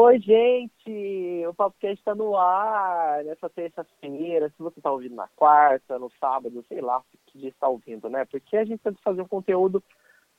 Oi, 0.00 0.20
gente! 0.20 1.44
O 1.48 1.52
podcast 1.54 1.98
está 1.98 2.14
no 2.14 2.36
ar 2.36 3.24
nessa 3.24 3.50
terça-feira. 3.50 4.48
Se 4.50 4.62
você 4.62 4.78
está 4.78 4.92
ouvindo 4.92 5.16
na 5.16 5.26
quarta, 5.34 5.98
no 5.98 6.08
sábado, 6.20 6.64
sei 6.68 6.80
lá 6.80 7.02
que 7.26 7.36
dia 7.36 7.48
está 7.48 7.66
ouvindo, 7.66 8.08
né? 8.08 8.24
Porque 8.24 8.56
a 8.56 8.64
gente 8.64 8.78
tenta 8.78 8.96
fazer 9.02 9.22
um 9.22 9.26
conteúdo 9.26 9.82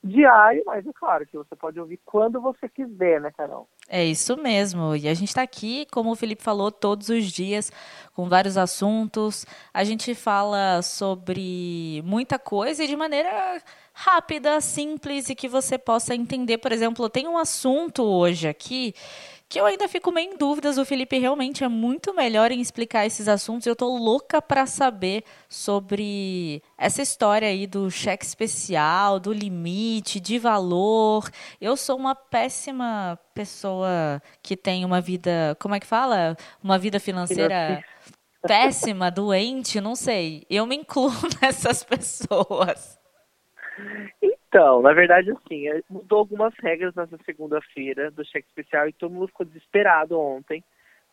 diário, 0.02 0.64
mas 0.66 0.88
é 0.88 0.94
claro 0.94 1.28
que 1.28 1.36
você 1.36 1.58
pode 1.58 1.78
ouvir 1.78 2.00
quando 2.06 2.40
você 2.40 2.70
quiser, 2.70 3.20
né, 3.20 3.32
Carol? 3.36 3.68
É 3.90 4.02
isso 4.06 4.38
mesmo. 4.38 4.96
E 4.96 5.10
a 5.10 5.14
gente 5.14 5.28
está 5.28 5.42
aqui, 5.42 5.86
como 5.92 6.10
o 6.10 6.16
Felipe 6.16 6.42
falou, 6.42 6.72
todos 6.72 7.10
os 7.10 7.26
dias 7.26 7.70
com 8.14 8.30
vários 8.30 8.56
assuntos. 8.56 9.46
A 9.74 9.84
gente 9.84 10.16
fala 10.16 10.82
sobre 10.82 12.02
muita 12.06 12.40
coisa 12.40 12.82
e 12.82 12.88
de 12.88 12.96
maneira 12.96 13.62
rápida, 13.94 14.62
simples 14.62 15.30
e 15.30 15.36
que 15.36 15.50
você 15.50 15.78
possa 15.78 16.16
entender. 16.16 16.60
Por 16.60 16.72
exemplo, 16.72 17.10
tem 17.10 17.28
um 17.28 17.38
assunto 17.38 18.02
hoje 18.02 18.48
aqui 18.48 18.94
que 19.50 19.60
eu 19.60 19.66
ainda 19.66 19.88
fico 19.88 20.12
meio 20.12 20.32
em 20.32 20.38
dúvidas. 20.38 20.78
O 20.78 20.86
Felipe 20.86 21.18
realmente 21.18 21.64
é 21.64 21.68
muito 21.68 22.14
melhor 22.14 22.52
em 22.52 22.62
explicar 22.62 23.08
esses 23.08 23.28
assuntos. 23.28 23.66
Eu 23.66 23.76
tô 23.76 23.98
louca 23.98 24.40
para 24.40 24.68
saber 24.68 25.24
sobre 25.50 26.62
essa 26.78 27.02
história 27.02 27.48
aí 27.48 27.66
do 27.66 27.90
cheque 27.90 28.24
especial, 28.24 29.20
do 29.20 29.34
limite, 29.34 30.20
de 30.20 30.38
valor. 30.38 31.28
Eu 31.60 31.76
sou 31.76 31.98
uma 31.98 32.14
péssima 32.14 33.20
pessoa 33.34 34.22
que 34.44 34.56
tem 34.56 34.86
uma 34.86 35.02
vida, 35.02 35.58
como 35.60 35.74
é 35.74 35.80
que 35.80 35.88
fala? 35.88 36.38
Uma 36.64 36.78
vida 36.78 37.00
financeira 37.00 37.84
péssima, 38.44 39.10
doente, 39.10 39.82
não 39.82 39.96
sei. 39.96 40.46
Eu 40.48 40.68
me 40.68 40.76
incluo 40.76 41.12
nessas 41.42 41.84
pessoas. 41.84 43.00
Então, 44.50 44.82
na 44.82 44.94
verdade, 44.94 45.30
assim, 45.30 45.68
é, 45.68 45.82
mudou 45.88 46.20
algumas 46.20 46.54
regras 46.56 46.96
nessa 46.96 47.18
segunda-feira 47.24 48.10
do 48.10 48.26
cheque 48.26 48.48
especial 48.48 48.90
e 48.90 48.94
todo 48.94 49.14
mundo 49.14 49.28
ficou 49.28 49.46
desesperado 49.46 50.20
ontem, 50.20 50.64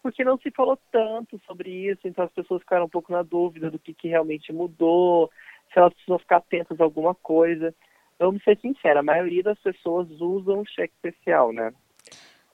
porque 0.03 0.25
não 0.25 0.39
se 0.39 0.51
falou 0.51 0.79
tanto 0.91 1.39
sobre 1.47 1.71
isso, 1.71 2.09
então 2.09 2.25
as 2.25 2.33
pessoas 2.33 2.63
ficaram 2.63 2.87
um 2.87 2.89
pouco 2.89 3.13
na 3.13 3.23
dúvida 3.23 3.71
do 3.71 3.79
que, 3.79 3.93
que 3.93 4.09
realmente 4.09 4.55
mudou, 4.55 5.31
se 5.71 5.79
elas 5.79 5.93
precisam 5.93 6.19
ficar 6.19 6.39
atentas 6.39 6.81
a 6.81 6.85
alguma 6.85 7.15
coisa. 7.15 7.75
Vamos 8.19 8.43
ser 8.43 8.59
sinceros, 8.59 9.01
a 9.01 9.03
maioria 9.03 9.43
das 9.43 9.59
pessoas 9.59 10.09
usam 10.19 10.61
o 10.61 10.67
cheque 10.67 10.95
especial, 10.95 11.53
né? 11.53 11.75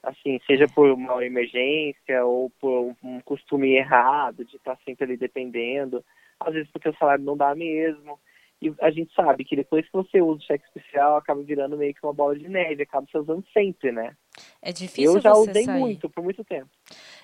Assim, 0.03 0.37
seja 0.45 0.67
por 0.67 0.91
uma 0.91 1.25
emergência 1.25 2.25
ou 2.25 2.49
por 2.59 2.93
um 3.01 3.21
costume 3.21 3.77
errado 3.77 4.43
de 4.43 4.57
estar 4.57 4.77
sempre 4.83 5.05
ali 5.05 5.15
dependendo, 5.15 6.03
às 6.37 6.53
vezes 6.53 6.69
porque 6.69 6.89
o 6.89 6.97
salário 6.97 7.23
não 7.23 7.37
dá 7.37 7.55
mesmo. 7.55 8.19
E 8.63 8.73
a 8.79 8.89
gente 8.89 9.13
sabe 9.13 9.43
que 9.43 9.55
depois 9.55 9.85
que 9.85 9.91
você 9.91 10.21
usa 10.21 10.39
o 10.39 10.45
cheque 10.45 10.65
especial, 10.65 11.17
acaba 11.17 11.43
virando 11.43 11.77
meio 11.77 11.93
que 11.93 11.99
uma 12.03 12.13
bola 12.13 12.37
de 12.37 12.47
neve, 12.47 12.83
acaba 12.83 13.05
se 13.11 13.17
usando 13.17 13.43
sempre, 13.53 13.91
né? 13.91 14.15
É 14.61 14.71
difícil 14.71 15.15
Eu 15.15 15.21
já 15.21 15.33
usei 15.33 15.65
sair. 15.65 15.79
muito, 15.79 16.09
por 16.09 16.23
muito 16.23 16.43
tempo. 16.45 16.69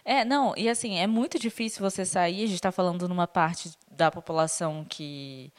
É, 0.04 0.26
não, 0.26 0.54
e 0.58 0.68
assim, 0.68 0.98
é 0.98 1.08
muito 1.08 1.40
difícil 1.40 1.82
você 1.82 2.04
sair, 2.04 2.44
a 2.44 2.48
gente 2.48 2.56
está 2.56 2.72
falando 2.72 3.08
numa 3.08 3.26
parte 3.28 3.72
da 3.90 4.12
população 4.12 4.86
que 4.88 5.52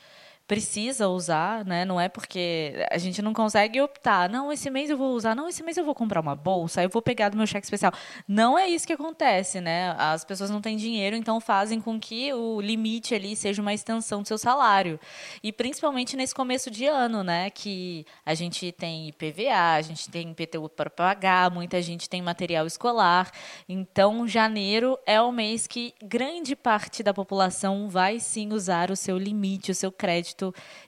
precisa 0.51 1.07
usar, 1.07 1.65
né? 1.65 1.85
Não 1.85 2.01
é 2.01 2.09
porque 2.09 2.85
a 2.91 2.99
gente 2.99 3.23
não 3.23 3.33
consegue 3.33 3.81
optar. 3.81 4.29
Não, 4.29 4.53
esse 4.53 4.69
mês 4.69 4.91
eu 4.91 4.97
vou 4.97 5.15
usar. 5.15 5.33
Não, 5.33 5.49
esse 5.49 5.63
mês 5.63 5.77
eu 5.77 5.85
vou 5.85 5.95
comprar 5.95 6.21
uma 6.21 6.35
bolsa. 6.35 6.83
Eu 6.83 6.89
vou 6.89 7.01
pegar 7.01 7.29
do 7.29 7.37
meu 7.37 7.47
cheque 7.47 7.65
especial. 7.65 7.93
Não 8.27 8.59
é 8.59 8.67
isso 8.67 8.85
que 8.85 8.93
acontece, 8.93 9.61
né? 9.61 9.95
As 9.97 10.25
pessoas 10.25 10.51
não 10.51 10.61
têm 10.61 10.77
dinheiro, 10.77 11.15
então 11.15 11.39
fazem 11.39 11.81
com 11.81 12.01
que 12.01 12.35
o 12.35 12.61
limite 12.61 13.15
ali 13.15 13.37
seja 13.37 13.63
uma 13.63 13.73
extensão 13.73 14.23
do 14.23 14.27
seu 14.27 14.37
salário. 14.37 14.99
E 15.41 15.53
principalmente 15.53 16.17
nesse 16.17 16.35
começo 16.35 16.69
de 16.69 16.85
ano, 16.85 17.23
né? 17.23 17.49
Que 17.51 18.05
a 18.27 18.35
gente 18.35 18.73
tem 18.73 19.07
IPVA, 19.07 19.77
a 19.77 19.83
gente 19.83 20.11
tem 20.11 20.33
IPTU 20.33 20.69
para 20.69 20.91
pagar, 20.91 21.49
muita 21.53 21.81
gente 21.81 22.11
tem 22.11 22.21
material 22.21 22.67
escolar. 22.67 23.31
Então, 23.69 24.27
janeiro 24.27 24.99
é 25.07 25.21
o 25.21 25.31
mês 25.31 25.69
que 25.69 25.95
grande 26.03 26.57
parte 26.57 27.05
da 27.05 27.15
população 27.15 27.89
vai 27.89 28.19
sim 28.19 28.53
usar 28.53 28.91
o 28.91 28.97
seu 28.97 29.17
limite, 29.17 29.71
o 29.71 29.75
seu 29.77 29.93
crédito 29.93 30.40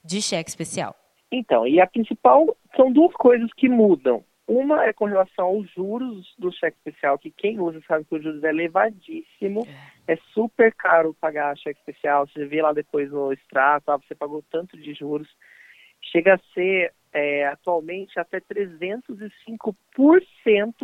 de 0.04 0.20
cheque 0.22 0.50
especial. 0.50 0.94
Então, 1.30 1.66
e 1.66 1.80
a 1.80 1.86
principal 1.86 2.56
são 2.76 2.92
duas 2.92 3.12
coisas 3.14 3.50
que 3.56 3.68
mudam. 3.68 4.22
Uma 4.46 4.84
é 4.84 4.92
com 4.92 5.06
relação 5.06 5.46
aos 5.46 5.70
juros 5.70 6.34
do 6.36 6.52
cheque 6.52 6.76
especial, 6.76 7.18
que 7.18 7.30
quem 7.30 7.58
usa 7.60 7.80
sabe 7.86 8.04
que 8.04 8.14
o 8.14 8.22
juros 8.22 8.44
é 8.44 8.50
elevadíssimo, 8.50 9.66
é, 10.06 10.16
super 10.34 10.74
caro 10.74 11.16
pagar 11.18 11.56
cheque 11.56 11.78
especial. 11.78 12.26
Você 12.26 12.44
vê 12.44 12.60
lá 12.60 12.72
depois 12.72 13.10
no 13.10 13.32
extrato, 13.32 13.90
ah, 13.90 13.96
você 13.96 14.14
pagou 14.14 14.44
tanto 14.50 14.76
de 14.76 14.92
juros. 14.92 15.28
Chega 16.02 16.34
a 16.34 16.40
ser 16.52 16.92
é, 17.12 17.46
atualmente 17.46 18.18
até 18.18 18.40
305% 18.40 19.74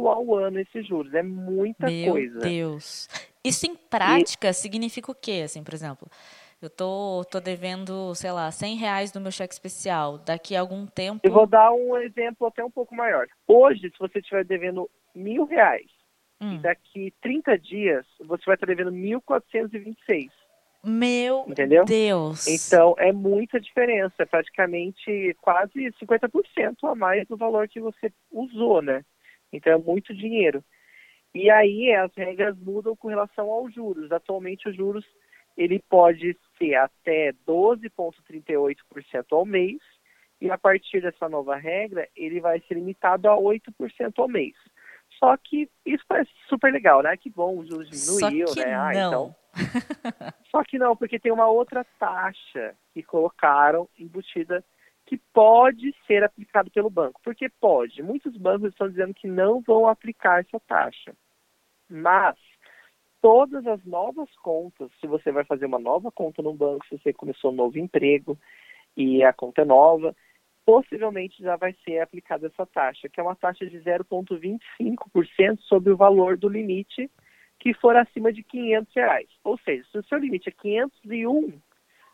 ao 0.06 0.34
ano 0.34 0.60
esses 0.60 0.86
juros. 0.86 1.12
É 1.12 1.22
muita 1.22 1.90
Meu 1.90 2.12
coisa. 2.12 2.38
Deus. 2.38 3.08
Isso 3.44 3.66
em 3.66 3.74
prática 3.74 4.52
significa 4.52 5.10
o 5.10 5.14
quê, 5.14 5.42
assim, 5.44 5.64
por 5.64 5.74
exemplo? 5.74 6.08
Eu 6.60 6.68
tô, 6.68 7.24
tô 7.30 7.38
devendo, 7.38 8.12
sei 8.16 8.32
lá, 8.32 8.50
100 8.50 8.76
reais 8.76 9.12
do 9.12 9.20
meu 9.20 9.30
cheque 9.30 9.54
especial. 9.54 10.18
Daqui 10.18 10.56
a 10.56 10.60
algum 10.60 10.86
tempo. 10.86 11.20
Eu 11.22 11.32
vou 11.32 11.46
dar 11.46 11.70
um 11.72 11.96
exemplo 11.98 12.48
até 12.48 12.64
um 12.64 12.70
pouco 12.70 12.94
maior. 12.96 13.28
Hoje, 13.46 13.82
se 13.90 13.98
você 13.98 14.18
estiver 14.18 14.44
devendo 14.44 14.90
mil 15.14 15.44
reais, 15.44 15.86
Hum. 16.40 16.54
e 16.54 16.58
daqui 16.58 17.12
30 17.20 17.58
dias, 17.58 18.06
você 18.20 18.44
vai 18.46 18.54
estar 18.54 18.66
devendo 18.66 18.92
1.426. 18.92 20.30
Meu 20.84 21.44
Entendeu? 21.48 21.84
Deus. 21.84 22.46
Então, 22.46 22.94
é 22.98 23.12
muita 23.12 23.60
diferença. 23.60 24.14
É 24.20 24.24
praticamente 24.24 25.36
quase 25.40 25.92
50% 26.00 26.84
a 26.84 26.94
mais 26.94 27.26
do 27.26 27.36
valor 27.36 27.68
que 27.68 27.80
você 27.80 28.12
usou, 28.32 28.80
né? 28.82 29.04
Então, 29.52 29.72
é 29.72 29.78
muito 29.78 30.14
dinheiro. 30.14 30.62
E 31.34 31.50
aí, 31.50 31.92
as 31.94 32.12
regras 32.16 32.56
mudam 32.58 32.94
com 32.96 33.08
relação 33.08 33.50
aos 33.50 33.74
juros. 33.74 34.10
Atualmente, 34.12 34.68
os 34.68 34.76
juros 34.76 35.04
ele 35.56 35.82
pode 35.90 36.36
ser 36.58 36.74
até 36.74 37.32
12,38% 37.46 39.24
ao 39.32 39.46
mês, 39.46 39.78
e 40.40 40.50
a 40.50 40.58
partir 40.58 41.00
dessa 41.00 41.28
nova 41.28 41.56
regra, 41.56 42.08
ele 42.16 42.40
vai 42.40 42.60
ser 42.60 42.74
limitado 42.74 43.28
a 43.28 43.36
8% 43.36 44.12
ao 44.18 44.28
mês. 44.28 44.54
Só 45.18 45.36
que 45.36 45.68
isso 45.84 46.04
parece 46.06 46.30
super 46.48 46.72
legal, 46.72 47.02
né? 47.02 47.16
Que 47.16 47.30
bom, 47.30 47.58
os 47.58 47.68
juros 47.68 47.88
diminuiu, 47.88 48.46
Só 48.48 48.54
que 48.54 48.60
né? 48.64 48.74
Ah, 48.74 48.92
não. 48.92 49.08
então. 49.08 49.36
Só 50.50 50.62
que 50.62 50.78
não, 50.78 50.94
porque 50.96 51.18
tem 51.18 51.32
uma 51.32 51.48
outra 51.48 51.84
taxa 51.98 52.76
que 52.92 53.02
colocaram 53.02 53.88
embutida 53.98 54.64
que 55.06 55.16
pode 55.32 55.94
ser 56.06 56.22
aplicado 56.22 56.70
pelo 56.70 56.90
banco. 56.90 57.20
Porque 57.24 57.48
pode. 57.60 58.02
Muitos 58.02 58.36
bancos 58.36 58.68
estão 58.68 58.88
dizendo 58.88 59.14
que 59.14 59.26
não 59.26 59.60
vão 59.62 59.88
aplicar 59.88 60.40
essa 60.40 60.60
taxa. 60.60 61.14
Mas 61.88 62.36
todas 63.20 63.66
as 63.66 63.84
novas 63.84 64.28
contas, 64.36 64.90
se 65.00 65.06
você 65.06 65.30
vai 65.32 65.44
fazer 65.44 65.66
uma 65.66 65.78
nova 65.78 66.10
conta 66.10 66.42
no 66.42 66.54
banco, 66.54 66.86
se 66.86 66.98
você 66.98 67.12
começou 67.12 67.50
um 67.50 67.54
novo 67.54 67.78
emprego 67.78 68.38
e 68.96 69.22
a 69.22 69.32
conta 69.32 69.62
é 69.62 69.64
nova, 69.64 70.14
possivelmente 70.64 71.42
já 71.42 71.56
vai 71.56 71.74
ser 71.84 72.00
aplicada 72.00 72.46
essa 72.46 72.66
taxa, 72.66 73.08
que 73.08 73.18
é 73.18 73.22
uma 73.22 73.36
taxa 73.36 73.66
de 73.66 73.78
0,25% 73.78 75.60
sobre 75.60 75.92
o 75.92 75.96
valor 75.96 76.36
do 76.36 76.48
limite 76.48 77.10
que 77.58 77.74
for 77.74 77.96
acima 77.96 78.32
de 78.32 78.42
500 78.42 78.94
reais. 78.94 79.28
Ou 79.42 79.58
seja, 79.58 79.84
se 79.90 79.98
o 79.98 80.04
seu 80.04 80.18
limite 80.18 80.48
é 80.48 80.52
501, 80.52 81.60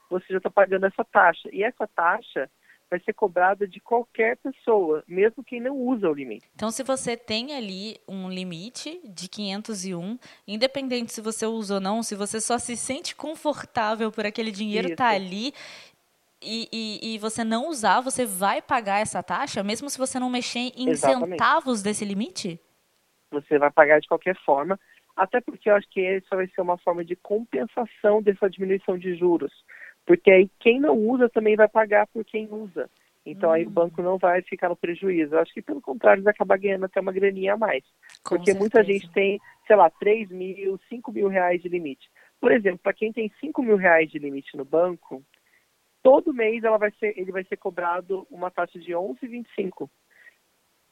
você 0.08 0.26
já 0.30 0.38
está 0.38 0.50
pagando 0.50 0.86
essa 0.86 1.04
taxa. 1.04 1.48
E 1.52 1.62
essa 1.62 1.86
taxa 1.86 2.50
vai 2.90 3.00
ser 3.00 3.12
cobrada 3.12 3.66
de 3.66 3.80
qualquer 3.80 4.36
pessoa, 4.36 5.02
mesmo 5.06 5.42
quem 5.42 5.60
não 5.60 5.76
usa 5.76 6.08
o 6.08 6.14
limite. 6.14 6.46
Então, 6.54 6.70
se 6.70 6.82
você 6.82 7.16
tem 7.16 7.54
ali 7.54 7.96
um 8.06 8.28
limite 8.28 9.00
de 9.04 9.28
501, 9.28 10.18
independente 10.46 11.12
se 11.12 11.20
você 11.20 11.46
usa 11.46 11.74
ou 11.74 11.80
não, 11.80 12.02
se 12.02 12.14
você 12.14 12.40
só 12.40 12.58
se 12.58 12.76
sente 12.76 13.16
confortável 13.16 14.12
por 14.12 14.26
aquele 14.26 14.50
dinheiro 14.50 14.92
estar 14.92 15.14
Isso. 15.16 15.26
ali 15.26 15.54
e, 16.44 16.68
e, 16.72 17.14
e 17.14 17.18
você 17.18 17.42
não 17.42 17.68
usar, 17.68 18.00
você 18.00 18.26
vai 18.26 18.60
pagar 18.60 19.00
essa 19.00 19.22
taxa, 19.22 19.62
mesmo 19.62 19.88
se 19.88 19.98
você 19.98 20.18
não 20.20 20.28
mexer 20.28 20.70
em 20.76 20.90
Exatamente. 20.90 21.30
centavos 21.30 21.82
desse 21.82 22.04
limite? 22.04 22.60
Você 23.30 23.58
vai 23.58 23.70
pagar 23.70 24.00
de 24.00 24.06
qualquer 24.06 24.36
forma, 24.44 24.78
até 25.16 25.40
porque 25.40 25.70
eu 25.70 25.74
acho 25.74 25.88
que 25.90 26.00
essa 26.00 26.36
vai 26.36 26.46
ser 26.48 26.60
uma 26.60 26.78
forma 26.78 27.04
de 27.04 27.16
compensação 27.16 28.22
dessa 28.22 28.48
diminuição 28.48 28.98
de 28.98 29.16
juros. 29.16 29.52
Porque 30.06 30.30
aí 30.30 30.50
quem 30.60 30.80
não 30.80 30.96
usa 30.96 31.28
também 31.28 31.56
vai 31.56 31.68
pagar 31.68 32.06
por 32.06 32.24
quem 32.24 32.48
usa. 32.50 32.90
Então 33.26 33.50
aí 33.50 33.64
o 33.64 33.70
banco 33.70 34.02
não 34.02 34.18
vai 34.18 34.42
ficar 34.42 34.68
no 34.68 34.76
prejuízo. 34.76 35.34
Eu 35.34 35.40
acho 35.40 35.52
que 35.52 35.62
pelo 35.62 35.80
contrário, 35.80 36.22
vai 36.22 36.32
acabar 36.32 36.58
ganhando 36.58 36.84
até 36.84 37.00
uma 37.00 37.12
graninha 37.12 37.54
a 37.54 37.56
mais. 37.56 37.82
Com 38.22 38.36
Porque 38.36 38.52
muita 38.52 38.84
certeza. 38.84 38.98
gente 38.98 39.12
tem, 39.12 39.40
sei 39.66 39.76
lá, 39.76 39.88
3 39.88 40.30
mil, 40.30 40.78
5 40.88 41.10
mil 41.10 41.28
reais 41.28 41.62
de 41.62 41.68
limite. 41.68 42.10
Por 42.38 42.52
exemplo, 42.52 42.80
para 42.82 42.92
quem 42.92 43.12
tem 43.12 43.32
5 43.40 43.62
mil 43.62 43.76
reais 43.76 44.10
de 44.10 44.18
limite 44.18 44.54
no 44.56 44.64
banco, 44.64 45.24
todo 46.02 46.34
mês 46.34 46.62
ela 46.62 46.76
vai 46.76 46.92
ser, 47.00 47.18
ele 47.18 47.32
vai 47.32 47.44
ser 47.44 47.56
cobrado 47.56 48.26
uma 48.30 48.50
taxa 48.50 48.78
de 48.78 48.92
11,25. 48.92 49.88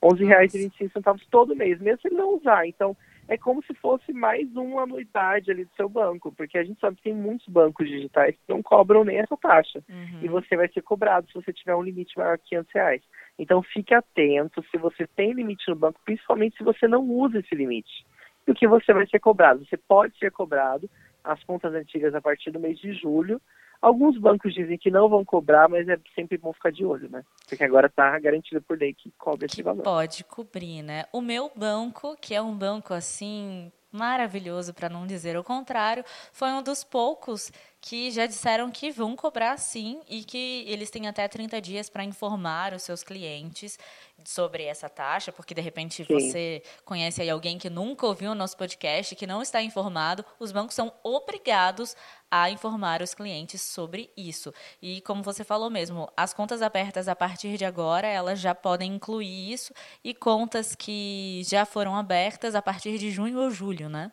R$ 0.03 0.09
11,25 0.09 1.21
todo 1.31 1.55
mês, 1.55 1.79
mesmo 1.79 2.01
se 2.01 2.09
ele 2.09 2.17
não 2.17 2.35
usar. 2.35 2.67
Então, 2.67 2.97
é 3.29 3.39
como 3.39 3.63
se 3.63 3.75
fosse 3.75 4.13
mais 4.13 4.55
uma 4.57 4.83
anuidade 4.83 5.51
ali 5.51 5.65
do 5.65 5.75
seu 5.75 5.89
banco, 5.89 6.33
porque 6.33 6.59
a 6.59 6.65
gente 6.65 6.81
sabe 6.81 6.97
que 6.97 7.05
tem 7.05 7.15
muitos 7.15 7.47
bancos 7.47 7.89
digitais 7.89 8.35
que 8.35 8.53
não 8.53 8.63
cobram 8.63 9.05
nem 9.05 9.19
essa 9.19 9.37
taxa. 9.37 9.83
Uhum. 9.89 10.21
E 10.23 10.29
você 10.29 10.57
vai 10.57 10.69
ser 10.69 10.83
cobrado 10.83 11.27
se 11.29 11.35
você 11.35 11.53
tiver 11.53 11.75
um 11.75 11.83
limite 11.83 12.19
maior 12.19 12.39
que 12.39 12.51
500 12.51 12.73
reais. 12.75 13.03
Então, 13.39 13.63
fique 13.63 13.95
atento 13.95 14.63
se 14.71 14.77
você 14.77 15.07
tem 15.07 15.33
limite 15.33 15.69
no 15.69 15.77
banco, 15.77 16.01
principalmente 16.05 16.57
se 16.57 16.65
você 16.65 16.87
não 16.87 17.03
usa 17.03 17.39
esse 17.39 17.55
limite. 17.55 18.05
do 18.47 18.55
que 18.55 18.67
você 18.67 18.93
vai 18.93 19.07
ser 19.07 19.21
cobrado. 19.21 19.65
Você 19.65 19.77
pode 19.77 20.19
ser 20.19 20.31
cobrado 20.31 20.89
as 21.23 21.43
contas 21.45 21.73
antigas 21.75 22.15
a 22.15 22.21
partir 22.21 22.51
do 22.51 22.61
mês 22.61 22.79
de 22.79 22.93
julho. 22.93 23.41
Alguns 23.83 24.17
bancos 24.17 24.55
dizem 24.55 24.79
que 24.79 24.93
não 24.93 25.09
vão 25.09 25.25
cobrar, 25.25 25.69
mas 25.69 25.89
é 25.89 25.99
sempre 26.15 26.39
bom 26.39 26.53
ficar 26.53 26.71
de 26.71 26.85
olho, 26.85 27.11
né? 27.11 27.25
Porque 27.49 27.65
agora 27.65 27.89
está 27.89 28.17
garantido 28.21 28.63
por 28.63 28.79
lei 28.79 28.95
que 28.95 29.11
cobre 29.19 29.47
esse 29.47 29.61
valor. 29.61 29.83
Pode 29.83 30.23
cobrir, 30.23 30.83
né? 30.83 31.05
O 31.13 31.21
meu 31.21 31.51
banco, 31.53 32.17
que 32.21 32.33
é 32.33 32.41
um 32.41 32.57
banco 32.57 32.95
assim 32.95 33.73
maravilhoso, 33.91 34.73
para 34.73 34.89
não 34.89 35.05
dizer 35.05 35.37
o 35.37 35.43
contrário, 35.43 36.05
foi 36.33 36.51
um 36.51 36.63
dos 36.63 36.85
poucos 36.85 37.53
que 37.83 38.13
já 38.13 38.27
disseram 38.27 38.71
que 38.71 38.93
vão 38.93 39.17
cobrar 39.17 39.59
sim 39.59 40.01
e 40.09 40.23
que 40.23 40.65
eles 40.69 40.89
têm 40.89 41.09
até 41.09 41.27
30 41.27 41.61
dias 41.61 41.91
para 41.91 42.05
informar 42.05 42.73
os 42.73 42.85
seus 42.85 43.03
clientes 43.03 43.77
sobre 44.25 44.63
essa 44.63 44.89
taxa, 44.89 45.33
porque 45.33 45.53
de 45.53 45.61
repente 45.61 46.05
Sim. 46.05 46.15
você 46.15 46.63
conhece 46.85 47.21
aí 47.21 47.29
alguém 47.29 47.59
que 47.59 47.69
nunca 47.69 48.07
ouviu 48.07 48.31
o 48.31 48.35
nosso 48.37 48.57
podcast, 48.57 49.17
que 49.17 49.27
não 49.27 49.43
está 49.43 49.61
informado, 49.61 50.25
os 50.39 50.53
bancos 50.53 50.77
são 50.77 50.93
obrigados 51.03 51.97
a 52.31 52.49
informar 52.49 53.03
os 53.03 53.15
clientes 53.15 53.61
sobre 53.61 54.13
isso. 54.17 54.55
E 54.81 55.01
como 55.01 55.21
você 55.21 55.43
falou 55.43 55.69
mesmo, 55.69 56.09
as 56.17 56.33
contas 56.33 56.63
abertas 56.63 57.09
a 57.09 57.17
partir 57.17 57.59
de 57.59 57.65
agora, 57.65 58.07
elas 58.07 58.39
já 58.39 58.55
podem 58.55 58.95
incluir 58.95 59.53
isso 59.53 59.75
e 60.05 60.15
contas 60.15 60.77
que 60.77 61.43
já 61.45 61.67
foram 61.67 61.97
abertas 61.97 62.55
a 62.55 62.63
partir 62.63 62.97
de 62.97 63.11
junho 63.11 63.41
ou 63.41 63.51
julho, 63.51 63.89
né? 63.89 64.13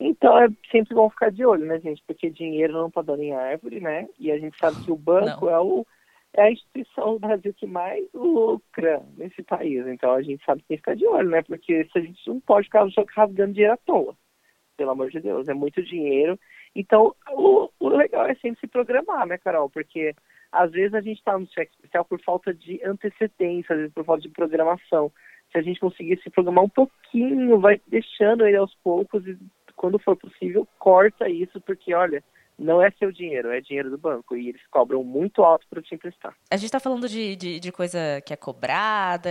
Então 0.00 0.38
é 0.38 0.48
sempre 0.70 0.94
bom 0.94 1.10
ficar 1.10 1.30
de 1.30 1.44
olho, 1.44 1.66
né, 1.66 1.78
gente? 1.78 2.02
Porque 2.06 2.30
dinheiro 2.30 2.72
não 2.72 2.88
está 2.88 3.02
dando 3.02 3.22
em 3.22 3.34
árvore, 3.34 3.80
né? 3.80 4.08
E 4.18 4.32
a 4.32 4.38
gente 4.38 4.56
sabe 4.58 4.82
que 4.82 4.90
o 4.90 4.96
banco 4.96 5.44
não. 5.44 5.52
é 5.52 5.60
o 5.60 5.86
é 6.32 6.42
a 6.42 6.50
instituição 6.50 7.14
do 7.14 7.18
Brasil 7.18 7.52
que 7.52 7.66
mais 7.66 8.06
lucra 8.14 9.02
nesse 9.16 9.42
país. 9.42 9.86
Então 9.86 10.12
a 10.12 10.22
gente 10.22 10.42
sabe 10.44 10.62
que 10.62 10.68
tem 10.68 10.76
que 10.76 10.82
ficar 10.82 10.96
de 10.96 11.06
olho, 11.06 11.28
né? 11.28 11.42
Porque 11.42 11.84
se 11.92 11.98
a 11.98 12.00
gente 12.00 12.26
não 12.26 12.40
pode 12.40 12.66
ficar 12.66 12.86
rasgando 13.14 13.52
dinheiro 13.52 13.74
à 13.74 13.76
toa. 13.76 14.16
Pelo 14.76 14.92
amor 14.92 15.10
de 15.10 15.20
Deus, 15.20 15.48
é 15.48 15.54
muito 15.54 15.82
dinheiro. 15.82 16.38
Então 16.74 17.14
o, 17.32 17.68
o 17.78 17.88
legal 17.90 18.26
é 18.26 18.34
sempre 18.36 18.60
se 18.60 18.66
programar, 18.68 19.26
né, 19.26 19.36
Carol? 19.36 19.68
Porque 19.68 20.14
às 20.50 20.70
vezes 20.70 20.94
a 20.94 21.00
gente 21.00 21.18
está 21.18 21.38
no 21.38 21.46
cheque 21.48 21.72
especial 21.74 22.06
por 22.06 22.20
falta 22.22 22.54
de 22.54 22.82
antecedência, 22.84 23.74
às 23.74 23.78
vezes 23.78 23.92
por 23.92 24.04
falta 24.04 24.22
de 24.22 24.30
programação. 24.30 25.12
Se 25.52 25.58
a 25.58 25.62
gente 25.62 25.80
conseguir 25.80 26.18
se 26.22 26.30
programar 26.30 26.64
um 26.64 26.68
pouquinho, 26.68 27.58
vai 27.58 27.80
deixando 27.86 28.46
ele 28.46 28.56
aos 28.56 28.74
poucos 28.76 29.26
e 29.26 29.36
quando 29.80 29.98
for 29.98 30.14
possível, 30.14 30.68
corta 30.78 31.26
isso, 31.26 31.58
porque 31.62 31.94
olha, 31.94 32.22
não 32.58 32.82
é 32.82 32.90
seu 32.98 33.10
dinheiro, 33.10 33.50
é 33.50 33.62
dinheiro 33.62 33.88
do 33.88 33.96
banco. 33.96 34.36
E 34.36 34.50
eles 34.50 34.60
cobram 34.70 35.02
muito 35.02 35.42
alto 35.42 35.66
para 35.70 35.80
te 35.80 35.94
emprestar. 35.94 36.36
A 36.50 36.56
gente 36.58 36.66
está 36.66 36.78
falando 36.78 37.08
de, 37.08 37.34
de, 37.34 37.58
de, 37.58 37.72
coisa 37.72 38.20
que 38.26 38.34
é 38.34 38.36
cobrada, 38.36 39.30